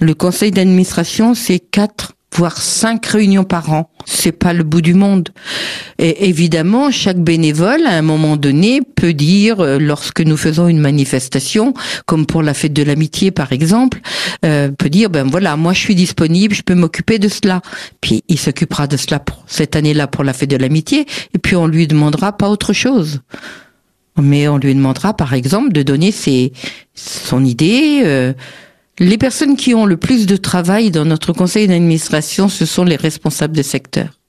le 0.00 0.14
conseil 0.14 0.50
d'administration, 0.50 1.34
c'est 1.34 1.58
quatre 1.58 2.12
voire 2.32 2.56
cinq 2.56 3.06
réunions 3.06 3.44
par 3.44 3.70
an. 3.72 3.90
C'est 4.04 4.32
pas 4.32 4.52
le 4.52 4.64
bout 4.64 4.80
du 4.80 4.94
monde. 4.94 5.28
Et 5.98 6.28
évidemment, 6.28 6.90
chaque 6.90 7.18
bénévole, 7.18 7.86
à 7.86 7.92
un 7.92 8.02
moment 8.02 8.36
donné, 8.36 8.80
peut 8.96 9.12
dire, 9.12 9.60
euh, 9.60 9.78
lorsque 9.78 10.20
nous 10.20 10.36
faisons 10.36 10.66
une 10.66 10.80
manifestation, 10.80 11.74
comme 12.06 12.26
pour 12.26 12.42
la 12.42 12.54
fête 12.54 12.72
de 12.72 12.82
l'amitié 12.82 13.30
par 13.30 13.52
exemple, 13.52 14.00
euh, 14.44 14.70
peut 14.70 14.88
dire, 14.90 15.10
ben 15.10 15.28
voilà, 15.28 15.56
moi 15.56 15.72
je 15.72 15.80
suis 15.80 15.94
disponible, 15.94 16.54
je 16.54 16.62
peux 16.62 16.74
m'occuper 16.74 17.18
de 17.18 17.28
cela. 17.28 17.60
Puis 18.00 18.24
il 18.28 18.38
s'occupera 18.38 18.86
de 18.86 18.96
cela 18.96 19.20
pour 19.20 19.44
cette 19.46 19.76
année-là 19.76 20.06
pour 20.06 20.24
la 20.24 20.32
fête 20.32 20.50
de 20.50 20.56
l'amitié, 20.56 21.06
et 21.34 21.38
puis 21.38 21.54
on 21.56 21.66
lui 21.66 21.86
demandera 21.86 22.36
pas 22.36 22.48
autre 22.48 22.72
chose. 22.72 23.20
Mais 24.20 24.48
on 24.48 24.58
lui 24.58 24.74
demandera 24.74 25.14
par 25.14 25.32
exemple 25.32 25.72
de 25.72 25.82
donner 25.82 26.12
ses, 26.12 26.52
son 26.94 27.44
idée. 27.44 28.02
euh, 28.04 28.32
les 29.02 29.18
personnes 29.18 29.56
qui 29.56 29.74
ont 29.74 29.84
le 29.84 29.96
plus 29.96 30.26
de 30.26 30.36
travail 30.36 30.92
dans 30.92 31.04
notre 31.04 31.32
conseil 31.32 31.66
d'administration, 31.66 32.48
ce 32.48 32.64
sont 32.64 32.84
les 32.84 32.96
responsables 32.96 33.56
de 33.56 33.62
secteur. 33.62 34.20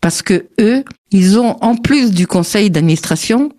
Parce 0.00 0.22
que 0.22 0.46
eux, 0.60 0.84
ils 1.10 1.38
ont, 1.38 1.56
en 1.62 1.74
plus 1.74 2.12
du 2.12 2.26
conseil 2.26 2.70
d'administration, 2.70 3.50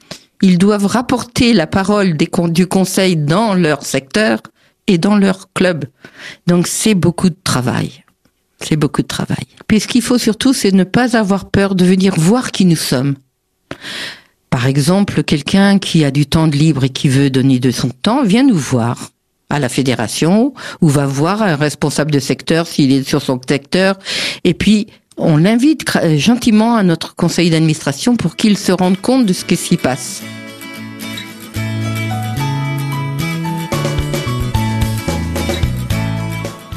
ils 0.42 0.58
doivent 0.58 0.86
rapporter 0.86 1.52
la 1.52 1.68
parole 1.68 2.16
des, 2.16 2.30
du 2.50 2.68
conseil 2.68 3.18
dans 3.18 3.54
leur 3.54 3.84
secteur 3.84 4.40
et 4.88 4.98
dans 4.98 5.18
leur 5.18 5.52
club. 5.54 5.86
Donc 6.48 6.68
c'est 6.68 6.96
beaucoup 6.96 7.30
de 7.30 7.38
travail. 7.44 8.06
C'est 8.62 8.78
beaucoup 8.78 9.02
de 9.02 9.08
travail. 9.08 9.46
Puis 9.68 9.82
ce 9.82 9.88
qu'il 9.88 10.02
faut 10.02 10.18
surtout, 10.18 10.54
c'est 10.54 10.72
ne 10.72 10.86
pas 10.86 11.18
avoir 11.18 11.50
peur 11.50 11.76
de 11.76 11.84
venir 11.84 12.16
voir 12.18 12.52
qui 12.52 12.64
nous 12.64 12.78
sommes. 12.78 13.16
Par 14.50 14.68
exemple, 14.68 15.24
quelqu'un 15.24 15.80
qui 15.80 16.06
a 16.06 16.12
du 16.12 16.26
temps 16.28 16.48
de 16.48 16.56
libre 16.56 16.86
et 16.86 16.90
qui 16.90 17.10
veut 17.10 17.30
donner 17.30 17.60
de 17.60 17.72
son 17.72 17.90
temps, 17.90 18.24
vient 18.24 18.44
nous 18.44 18.58
voir 18.58 19.10
à 19.56 19.60
la 19.60 19.70
fédération 19.70 20.54
ou 20.82 20.90
va 20.90 21.06
voir 21.06 21.42
un 21.42 21.56
responsable 21.56 22.12
de 22.12 22.20
secteur 22.20 22.68
s'il 22.68 22.92
est 22.92 23.08
sur 23.08 23.22
son 23.22 23.40
secteur. 23.48 23.98
Et 24.44 24.54
puis, 24.54 24.88
on 25.18 25.38
l'invite 25.38 25.86
gentiment 26.18 26.76
à 26.76 26.84
notre 26.84 27.16
conseil 27.16 27.50
d'administration 27.50 28.18
pour 28.18 28.36
qu'il 28.36 28.58
se 28.58 28.74
rende 28.74 29.00
compte 29.00 29.26
de 29.26 29.32
ce 29.32 29.46
qui 29.46 29.56
s'y 29.56 29.78
passe. 29.78 30.22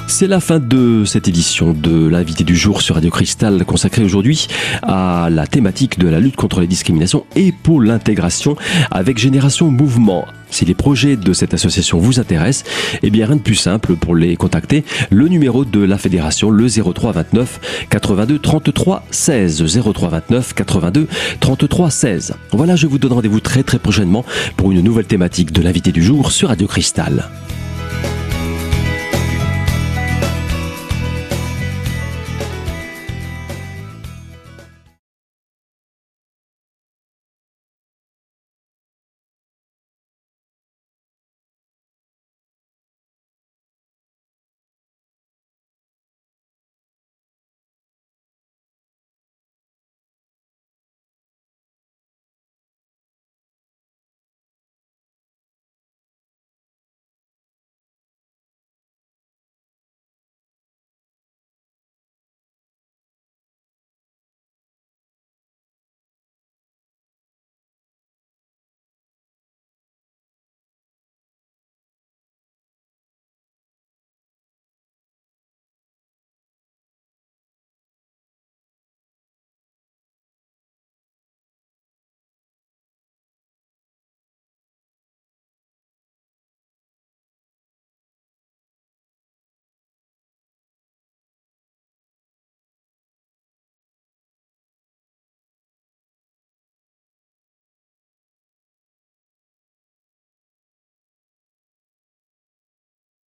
C'est 0.06 0.28
la 0.28 0.40
fin 0.40 0.58
de 0.58 1.04
cette 1.04 1.28
édition 1.28 1.72
de 1.72 2.08
l'invité 2.08 2.42
du 2.42 2.56
jour 2.56 2.82
sur 2.82 2.96
Radio 2.96 3.10
Cristal 3.10 3.64
consacrée 3.64 4.02
aujourd'hui 4.02 4.48
à 4.82 5.28
la 5.30 5.46
thématique 5.46 5.98
de 5.98 6.08
la 6.08 6.18
lutte 6.18 6.36
contre 6.36 6.60
les 6.60 6.66
discriminations 6.66 7.24
et 7.36 7.52
pour 7.52 7.80
l'intégration 7.80 8.56
avec 8.90 9.18
Génération 9.18 9.70
Mouvement. 9.70 10.26
Si 10.50 10.64
les 10.64 10.74
projets 10.74 11.16
de 11.16 11.32
cette 11.32 11.54
association 11.54 11.98
vous 11.98 12.20
intéressent, 12.20 12.70
eh 13.02 13.10
bien 13.10 13.26
rien 13.26 13.36
de 13.36 13.42
plus 13.42 13.54
simple 13.54 13.96
pour 13.96 14.14
les 14.14 14.36
contacter. 14.36 14.84
Le 15.10 15.28
numéro 15.28 15.64
de 15.64 15.80
la 15.80 15.98
fédération, 15.98 16.50
le 16.50 16.68
03 16.68 17.12
29 17.12 17.86
82 17.90 18.38
33 18.38 19.04
16. 19.10 19.82
03 19.82 20.08
29 20.08 20.54
82 20.54 21.08
33 21.40 21.90
16. 21.90 22.34
Voilà, 22.52 22.76
je 22.76 22.86
vous 22.86 22.98
donne 22.98 23.12
rendez-vous 23.12 23.40
très 23.40 23.62
très 23.62 23.78
prochainement 23.78 24.24
pour 24.56 24.72
une 24.72 24.80
nouvelle 24.80 25.06
thématique 25.06 25.52
de 25.52 25.62
l'invité 25.62 25.92
du 25.92 26.02
jour 26.02 26.32
sur 26.32 26.48
Radio 26.48 26.66
Cristal. 26.66 27.28